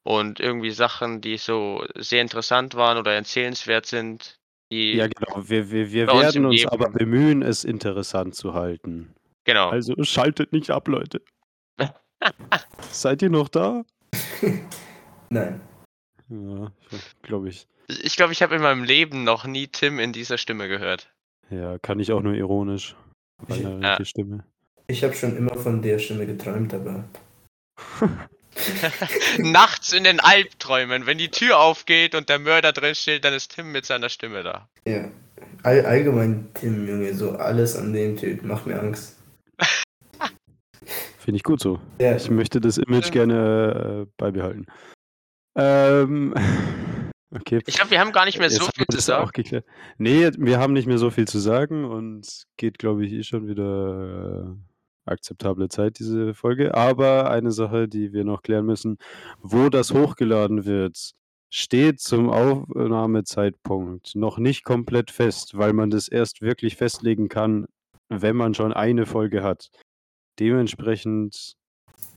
und 0.03 0.39
irgendwie 0.39 0.71
Sachen, 0.71 1.21
die 1.21 1.37
so 1.37 1.85
sehr 1.95 2.21
interessant 2.21 2.75
waren 2.75 2.97
oder 2.97 3.13
erzählenswert 3.13 3.85
sind. 3.85 4.39
Die, 4.71 4.93
Ja, 4.93 5.07
genau. 5.07 5.47
Wir, 5.47 5.71
wir, 5.71 5.91
wir 5.91 6.11
uns 6.11 6.21
werden 6.21 6.45
uns 6.45 6.61
Leben. 6.61 6.69
aber 6.69 6.89
bemühen, 6.89 7.41
es 7.41 7.63
interessant 7.63 8.35
zu 8.35 8.53
halten. 8.53 9.13
genau. 9.45 9.69
Also 9.69 9.93
schaltet 10.03 10.51
nicht 10.51 10.69
ab, 10.71 10.87
Leute. 10.87 11.21
Seid 12.91 13.21
ihr 13.21 13.29
noch 13.29 13.49
da? 13.49 13.83
Nein. 15.29 15.61
Ja, 16.29 16.71
glaube 17.21 17.49
ich. 17.49 17.67
Ich 18.01 18.15
glaube, 18.15 18.33
ich 18.33 18.41
habe 18.41 18.55
in 18.55 18.61
meinem 18.61 18.83
Leben 18.83 19.23
noch 19.23 19.45
nie 19.45 19.67
Tim 19.67 19.99
in 19.99 20.13
dieser 20.13 20.37
Stimme 20.37 20.67
gehört. 20.67 21.13
Ja, 21.49 21.77
kann 21.79 21.99
ich 21.99 22.11
auch 22.11 22.21
nur 22.21 22.33
ironisch. 22.33 22.95
Ja. 23.49 23.79
ja. 23.79 24.05
Stimme. 24.05 24.45
Ich 24.93 25.03
habe 25.03 25.15
schon 25.15 25.35
immer 25.35 25.55
von 25.55 25.81
der 25.81 25.97
Stimme 25.97 26.27
geträumt, 26.27 26.71
aber 26.71 27.03
Nachts 29.39 29.91
in 29.91 30.03
den 30.03 30.19
Albträumen, 30.19 31.07
wenn 31.07 31.17
die 31.17 31.29
Tür 31.31 31.57
aufgeht 31.59 32.13
und 32.13 32.29
der 32.29 32.37
Mörder 32.37 32.71
drin 32.73 32.93
steht, 32.93 33.25
dann 33.25 33.33
ist 33.33 33.55
Tim 33.55 33.71
mit 33.71 33.87
seiner 33.87 34.09
Stimme 34.09 34.43
da. 34.43 34.69
ja. 34.87 35.09
All, 35.63 35.83
allgemein 35.85 36.47
Tim, 36.53 36.87
Junge, 36.87 37.13
so 37.15 37.31
alles 37.31 37.75
an 37.75 37.91
dem 37.93 38.17
Typ 38.17 38.43
macht 38.43 38.67
mir 38.67 38.79
Angst. 38.79 39.17
Finde 41.17 41.37
ich 41.37 41.43
gut 41.43 41.59
so. 41.61 41.79
Ja, 41.99 42.15
Ich 42.15 42.29
möchte 42.29 42.59
das 42.61 42.77
Image 42.77 43.05
Ja. 43.05 43.11
gerne 43.11 44.05
äh, 44.05 44.11
beibehalten. 44.17 44.67
Ähm, 45.57 46.33
okay. 47.35 47.61
Ich 47.65 47.75
glaube, 47.75 47.91
wir 47.91 47.99
haben 47.99 48.11
gar 48.11 48.25
nicht 48.25 48.37
mehr 48.39 48.49
Jetzt 48.49 48.59
so 48.61 48.69
viel 48.75 48.85
zu 48.87 48.99
sagen. 48.99 49.25
auch 49.25 49.31
geklärt. 49.31 49.65
Nee, 49.97 50.29
wir 50.37 50.59
haben 50.59 50.73
nicht 50.73 50.85
mehr 50.87 50.97
so 50.99 51.09
viel 51.09 51.27
zu 51.27 51.39
sagen 51.39 51.85
und 51.85 52.43
geht, 52.57 52.77
glaube 52.77 53.05
ich, 53.05 53.13
eh 53.13 53.23
schon 53.23 53.47
wieder 53.47 54.51
äh, 54.51 54.72
akzeptable 55.05 55.69
Zeit, 55.69 55.99
diese 55.99 56.33
Folge. 56.33 56.75
Aber 56.75 57.29
eine 57.29 57.51
Sache, 57.51 57.87
die 57.87 58.13
wir 58.13 58.23
noch 58.23 58.41
klären 58.41 58.65
müssen, 58.65 58.97
wo 59.41 59.69
das 59.69 59.93
hochgeladen 59.93 60.65
wird, 60.65 61.13
steht 61.49 61.99
zum 61.99 62.29
Aufnahmezeitpunkt 62.29 64.15
noch 64.15 64.39
nicht 64.39 64.63
komplett 64.63 65.11
fest, 65.11 65.57
weil 65.57 65.73
man 65.73 65.91
das 65.91 66.07
erst 66.07 66.41
wirklich 66.41 66.77
festlegen 66.77 67.29
kann, 67.29 67.67
wenn 68.09 68.35
man 68.35 68.53
schon 68.53 68.73
eine 68.73 69.05
Folge 69.05 69.43
hat. 69.43 69.69
Dementsprechend 70.39 71.53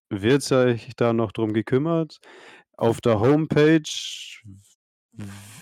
wird 0.09 0.43
sich 0.43 0.93
da 0.97 1.13
noch 1.13 1.33
drum 1.33 1.53
gekümmert. 1.53 2.19
Auf 2.79 3.01
der 3.01 3.21
Homepage 3.21 3.83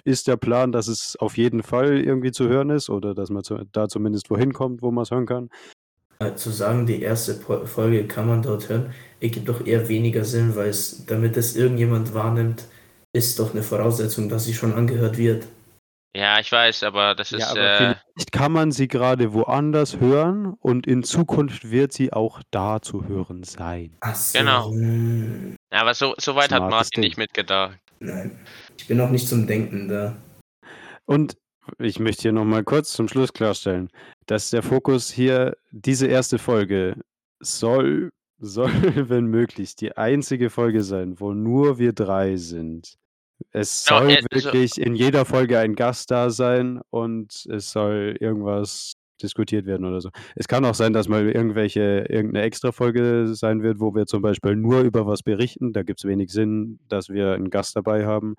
ist 0.04 0.28
der 0.28 0.36
Plan, 0.36 0.72
dass 0.72 0.88
es 0.88 1.16
auf 1.16 1.36
jeden 1.36 1.62
Fall 1.62 1.98
irgendwie 1.98 2.32
zu 2.32 2.48
hören 2.48 2.70
ist 2.70 2.90
oder 2.90 3.14
dass 3.14 3.30
man 3.30 3.42
da 3.72 3.88
zumindest 3.88 4.30
wohin 4.30 4.52
kommt, 4.52 4.82
wo 4.82 4.90
man 4.90 5.02
es 5.02 5.10
hören 5.10 5.26
kann. 5.26 5.48
Äh, 6.24 6.36
zu 6.36 6.50
sagen, 6.50 6.86
die 6.86 7.02
erste 7.02 7.34
Folge 7.34 8.06
kann 8.06 8.26
man 8.26 8.42
dort 8.42 8.68
hören, 8.68 8.92
ergibt 9.20 9.48
doch 9.48 9.66
eher 9.66 9.88
weniger 9.88 10.24
Sinn, 10.24 10.56
weil 10.56 10.68
es, 10.68 11.06
damit 11.06 11.36
es 11.36 11.56
irgendjemand 11.56 12.14
wahrnimmt, 12.14 12.64
ist 13.12 13.38
doch 13.38 13.52
eine 13.52 13.62
Voraussetzung, 13.62 14.28
dass 14.28 14.44
sie 14.44 14.54
schon 14.54 14.74
angehört 14.74 15.16
wird. 15.16 15.46
Ja, 16.16 16.38
ich 16.38 16.50
weiß, 16.52 16.84
aber 16.84 17.16
das 17.16 17.32
ist. 17.32 17.40
ja, 17.40 17.50
aber 17.50 17.80
äh, 17.80 17.94
vielleicht 18.14 18.32
kann 18.32 18.52
man 18.52 18.70
sie 18.70 18.86
gerade 18.86 19.32
woanders 19.32 19.98
hören 19.98 20.54
und 20.60 20.86
in 20.86 21.02
Zukunft 21.02 21.70
wird 21.70 21.92
sie 21.92 22.12
auch 22.12 22.40
da 22.52 22.80
zu 22.80 23.08
hören 23.08 23.42
sein. 23.42 23.96
Ach 24.00 24.14
so. 24.14 24.38
Genau. 24.38 24.70
hm, 24.70 25.56
ja, 25.72 25.80
aber 25.80 25.94
so, 25.94 26.14
so 26.18 26.36
weit 26.36 26.52
hat 26.52 26.58
Smartes 26.58 26.70
Martin 26.70 27.02
Ding. 27.02 27.08
nicht 27.08 27.18
mitgedacht. 27.18 27.78
Nein. 27.98 28.38
Ich 28.78 28.86
bin 28.86 29.00
auch 29.00 29.10
nicht 29.10 29.28
zum 29.28 29.46
Denken 29.48 29.88
da. 29.88 30.16
Und 31.06 31.36
ich 31.78 31.98
möchte 32.00 32.22
hier 32.22 32.32
nochmal 32.32 32.64
kurz 32.64 32.92
zum 32.92 33.08
Schluss 33.08 33.32
klarstellen, 33.32 33.88
dass 34.26 34.50
der 34.50 34.62
Fokus 34.62 35.10
hier, 35.10 35.56
diese 35.70 36.06
erste 36.06 36.38
Folge, 36.38 36.96
soll, 37.40 38.10
soll, 38.38 38.70
wenn 39.08 39.26
möglich, 39.26 39.76
die 39.76 39.96
einzige 39.96 40.50
Folge 40.50 40.82
sein, 40.82 41.20
wo 41.20 41.32
nur 41.32 41.78
wir 41.78 41.92
drei 41.92 42.36
sind. 42.36 42.94
Es 43.50 43.86
Ja, 43.88 43.98
soll 44.00 44.10
äh, 44.10 44.16
also- 44.16 44.26
wirklich 44.46 44.80
in 44.80 44.94
jeder 44.94 45.24
Folge 45.24 45.58
ein 45.58 45.74
Gast 45.74 46.10
da 46.10 46.30
sein 46.30 46.80
und 46.90 47.46
es 47.50 47.70
soll 47.72 48.16
irgendwas 48.20 48.94
diskutiert 49.22 49.64
werden 49.66 49.86
oder 49.86 50.00
so. 50.00 50.10
Es 50.34 50.48
kann 50.48 50.64
auch 50.64 50.74
sein, 50.74 50.92
dass 50.92 51.08
mal 51.08 51.28
irgendwelche, 51.28 52.04
irgendeine 52.08 52.44
Extra-Folge 52.44 53.34
sein 53.34 53.62
wird, 53.62 53.80
wo 53.80 53.94
wir 53.94 54.06
zum 54.06 54.22
Beispiel 54.22 54.56
nur 54.56 54.80
über 54.80 55.06
was 55.06 55.22
berichten. 55.22 55.72
Da 55.72 55.82
gibt 55.82 56.00
es 56.00 56.04
wenig 56.04 56.30
Sinn, 56.30 56.80
dass 56.88 57.08
wir 57.08 57.32
einen 57.32 57.48
Gast 57.50 57.76
dabei 57.76 58.06
haben. 58.06 58.34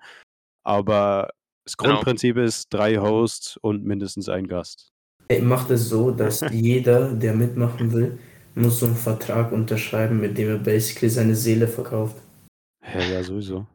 Aber 0.64 1.30
das 1.66 1.76
Genau. 1.76 1.94
Grundprinzip 1.94 2.36
ist 2.38 2.72
drei 2.72 2.96
Hosts 2.96 3.56
und 3.58 3.84
mindestens 3.84 4.28
ein 4.28 4.46
Gast. 4.46 4.88
Ey, 5.28 5.42
macht 5.42 5.70
es 5.70 5.88
so, 5.88 6.10
dass 6.12 6.40
jeder, 6.52 7.12
der 7.12 7.34
mitmachen 7.34 7.92
will, 7.92 8.18
muss 8.54 8.78
so 8.80 8.86
einen 8.86 8.96
Vertrag 8.96 9.52
unterschreiben, 9.52 10.20
mit 10.20 10.38
dem 10.38 10.48
er 10.48 10.58
basically 10.58 11.10
seine 11.10 11.34
Seele 11.34 11.68
verkauft. 11.68 12.16
Ja, 12.94 13.00
ja, 13.02 13.22
sowieso. 13.22 13.66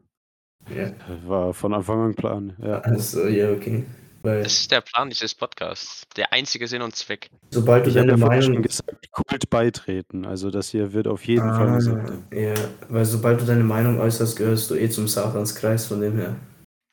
Ja. 0.74 0.92
War 1.26 1.52
von 1.52 1.74
Anfang 1.74 2.00
an 2.00 2.14
Plan. 2.14 2.56
Ja. 2.62 2.78
Also, 2.80 3.26
ja, 3.26 3.50
okay. 3.52 3.84
Weil 4.22 4.44
Das 4.44 4.52
ist 4.52 4.70
der 4.70 4.80
Plan 4.80 5.10
dieses 5.10 5.34
Podcasts. 5.34 6.04
Der 6.16 6.32
einzige 6.32 6.66
Sinn 6.68 6.80
und 6.80 6.94
Zweck. 6.94 7.28
sobald 7.50 7.84
du 7.84 7.90
Ich 7.90 7.96
deine 7.96 8.16
vorhin 8.16 8.40
schon 8.42 8.52
Meinung. 8.52 8.62
gesagt, 8.62 9.10
Kult 9.10 9.50
beitreten. 9.50 10.24
Also 10.24 10.50
das 10.50 10.68
hier 10.70 10.92
wird 10.92 11.08
auf 11.08 11.24
jeden 11.26 11.48
Fall 11.50 11.68
Ah, 11.70 11.74
gesagt. 11.74 12.12
ja, 12.32 12.54
weil 12.88 13.04
sobald 13.04 13.40
du 13.40 13.44
deine 13.44 13.64
Meinung 13.64 13.98
äußerst, 13.98 14.36
gehörst 14.36 14.70
du 14.70 14.76
eh 14.76 14.88
zum 14.88 15.08
Satanskreis, 15.08 15.86
von 15.86 16.00
dem 16.00 16.16
her. 16.16 16.36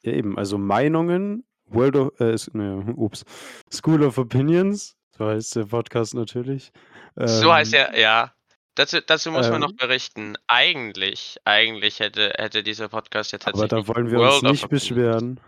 Ja, 0.04 0.14
eben. 0.14 0.38
Also 0.38 0.58
Meinungen, 0.58 1.46
World 1.66 1.96
of, 1.96 2.20
äh, 2.20 2.36
ne, 2.54 2.94
ups, 2.96 3.24
School 3.72 4.04
of 4.04 4.18
Opinions, 4.18 4.96
so 5.18 5.28
heißt 5.28 5.56
der 5.56 5.66
Podcast 5.66 6.14
natürlich. 6.16 6.72
so 7.16 7.52
heißt 7.54 7.74
Ähm, 7.74 7.80
er, 7.92 8.00
ja. 8.00 8.34
Dazu, 8.76 9.02
dazu 9.06 9.32
muss 9.32 9.48
man 9.50 9.56
ähm, 9.56 9.62
noch 9.70 9.74
berichten. 9.76 10.38
Eigentlich, 10.48 11.38
eigentlich 11.44 12.00
hätte, 12.00 12.34
hätte 12.38 12.64
dieser 12.64 12.88
Podcast 12.88 13.34
jetzt 13.34 13.46
Aber 13.48 13.68
tatsächlich 13.68 13.88
da 13.88 13.94
wollen 13.94 14.10
wir 14.10 14.20
uns 14.20 14.30
World 14.36 14.44
of 14.46 14.52
nicht 14.52 14.70
beschweren. 14.70 15.40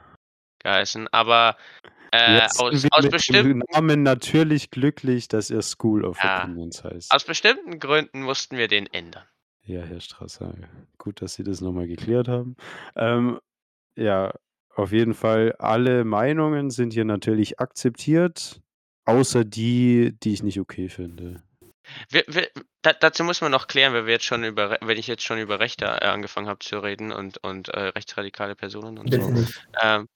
geheißen. 0.60 1.08
Aber 1.14 1.56
äh, 2.12 2.40
Jetzt 2.40 2.60
aus, 2.60 2.86
aus 2.92 3.08
bestimmten 3.10 3.62
Namen 3.72 4.04
natürlich 4.04 4.70
glücklich, 4.70 5.30
dass 5.30 5.50
er 5.50 5.62
School 5.62 6.04
of 6.04 6.22
Ja. 6.22 6.44
Opinions 6.44 6.84
heißt. 6.84 7.14
Aus 7.14 7.24
bestimmten 7.24 7.80
Gründen 7.80 8.22
mussten 8.24 8.58
wir 8.58 8.68
den 8.68 8.86
ändern. 8.88 9.24
Ja, 9.64 9.82
Herr 9.84 10.02
Strasser, 10.02 10.54
gut, 10.98 11.22
dass 11.22 11.36
Sie 11.36 11.44
das 11.44 11.62
nochmal 11.62 11.88
geklärt 11.88 12.28
haben. 12.28 12.58
Ähm, 12.98 13.40
ja, 13.96 14.34
auf 14.76 14.92
jeden 14.92 15.14
Fall, 15.14 15.54
alle 15.60 16.04
Meinungen 16.04 16.70
sind 16.70 16.94
hier 16.94 17.06
natürlich 17.06 17.60
akzeptiert, 17.60 18.62
außer 19.06 19.44
die, 19.44 20.16
die 20.24 20.34
ich 20.34 20.44
nicht 20.44 20.60
okay 20.60 20.90
finde. 20.90 21.44
Wir, 22.10 22.24
wir, 22.28 22.48
da, 22.82 22.94
dazu 22.94 23.24
muss 23.24 23.42
man 23.42 23.52
noch 23.52 23.68
klären, 23.68 23.94
weil 23.94 24.06
wir 24.06 24.14
jetzt 24.14 24.26
schon 24.26 24.44
über, 24.44 24.78
wenn 24.82 24.98
ich 24.98 25.08
jetzt 25.08 25.24
schon 25.24 25.40
über 25.40 25.60
Rechte 25.60 25.86
äh, 25.86 26.06
angefangen 26.06 26.48
habe 26.48 26.60
zu 26.60 26.80
reden 26.80 27.12
und, 27.12 27.38
und 27.44 27.70
äh, 27.70 27.88
rechtsradikale 27.88 28.56
Personen 28.56 28.98
und 28.98 29.10
Bitte 29.10 29.24
so. 29.24 29.46
Ähm, 29.82 30.08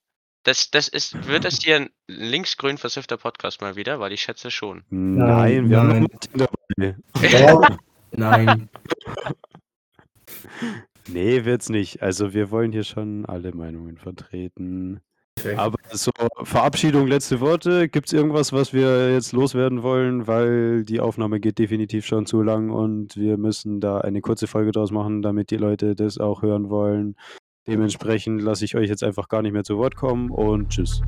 das, 0.44 0.70
das 0.70 0.88
ist, 0.88 1.28
wird 1.28 1.44
das 1.44 1.62
hier 1.62 1.78
ein 1.78 1.90
linksgrün 2.08 2.78
versiffter 2.78 3.18
Podcast 3.18 3.62
mal 3.62 3.76
wieder, 3.76 4.00
weil 4.00 4.14
ich 4.14 4.22
schätze 4.22 4.52
schon. 4.52 4.84
Nein, 4.90 5.70
wir 5.70 5.80
haben 5.80 5.90
noch 5.90 6.10
Martin 6.12 6.48
dabei. 6.78 6.96
Nein. 8.12 8.70
Nee, 11.08 11.46
wird's 11.46 11.70
nicht. 11.70 12.02
Also 12.02 12.34
wir 12.34 12.52
wollen 12.52 12.72
hier 12.72 12.84
schon 12.84 13.26
alle 13.26 13.54
Meinungen 13.54 13.98
vertreten. 13.98 15.02
Perfekt. 15.36 15.60
Aber 15.60 15.78
so, 15.92 16.12
Verabschiedung, 16.44 17.08
letzte 17.08 17.40
Worte. 17.42 17.90
Gibt 17.90 18.08
es 18.08 18.14
irgendwas, 18.14 18.54
was 18.54 18.74
wir 18.74 19.12
jetzt 19.14 19.34
loswerden 19.34 19.84
wollen? 19.84 20.28
Weil 20.28 20.84
die 20.84 21.00
Aufnahme 21.00 21.40
geht 21.40 21.60
definitiv 21.60 22.06
schon 22.06 22.26
zu 22.26 22.42
lang 22.42 22.70
und 22.72 23.16
wir 23.18 23.38
müssen 23.38 23.80
da 23.82 24.00
eine 24.00 24.22
kurze 24.22 24.48
Folge 24.48 24.72
draus 24.72 24.92
machen, 24.92 25.22
damit 25.22 25.52
die 25.52 25.58
Leute 25.58 25.96
das 25.96 26.18
auch 26.18 26.42
hören 26.42 26.70
wollen. 26.70 27.16
Dementsprechend 27.68 28.42
lasse 28.42 28.64
ich 28.64 28.76
euch 28.76 28.90
jetzt 28.90 29.04
einfach 29.04 29.28
gar 29.28 29.42
nicht 29.42 29.54
mehr 29.54 29.64
zu 29.64 29.78
Wort 29.78 29.96
kommen 29.96 30.32
und 30.32 30.70
tschüss. 30.70 31.02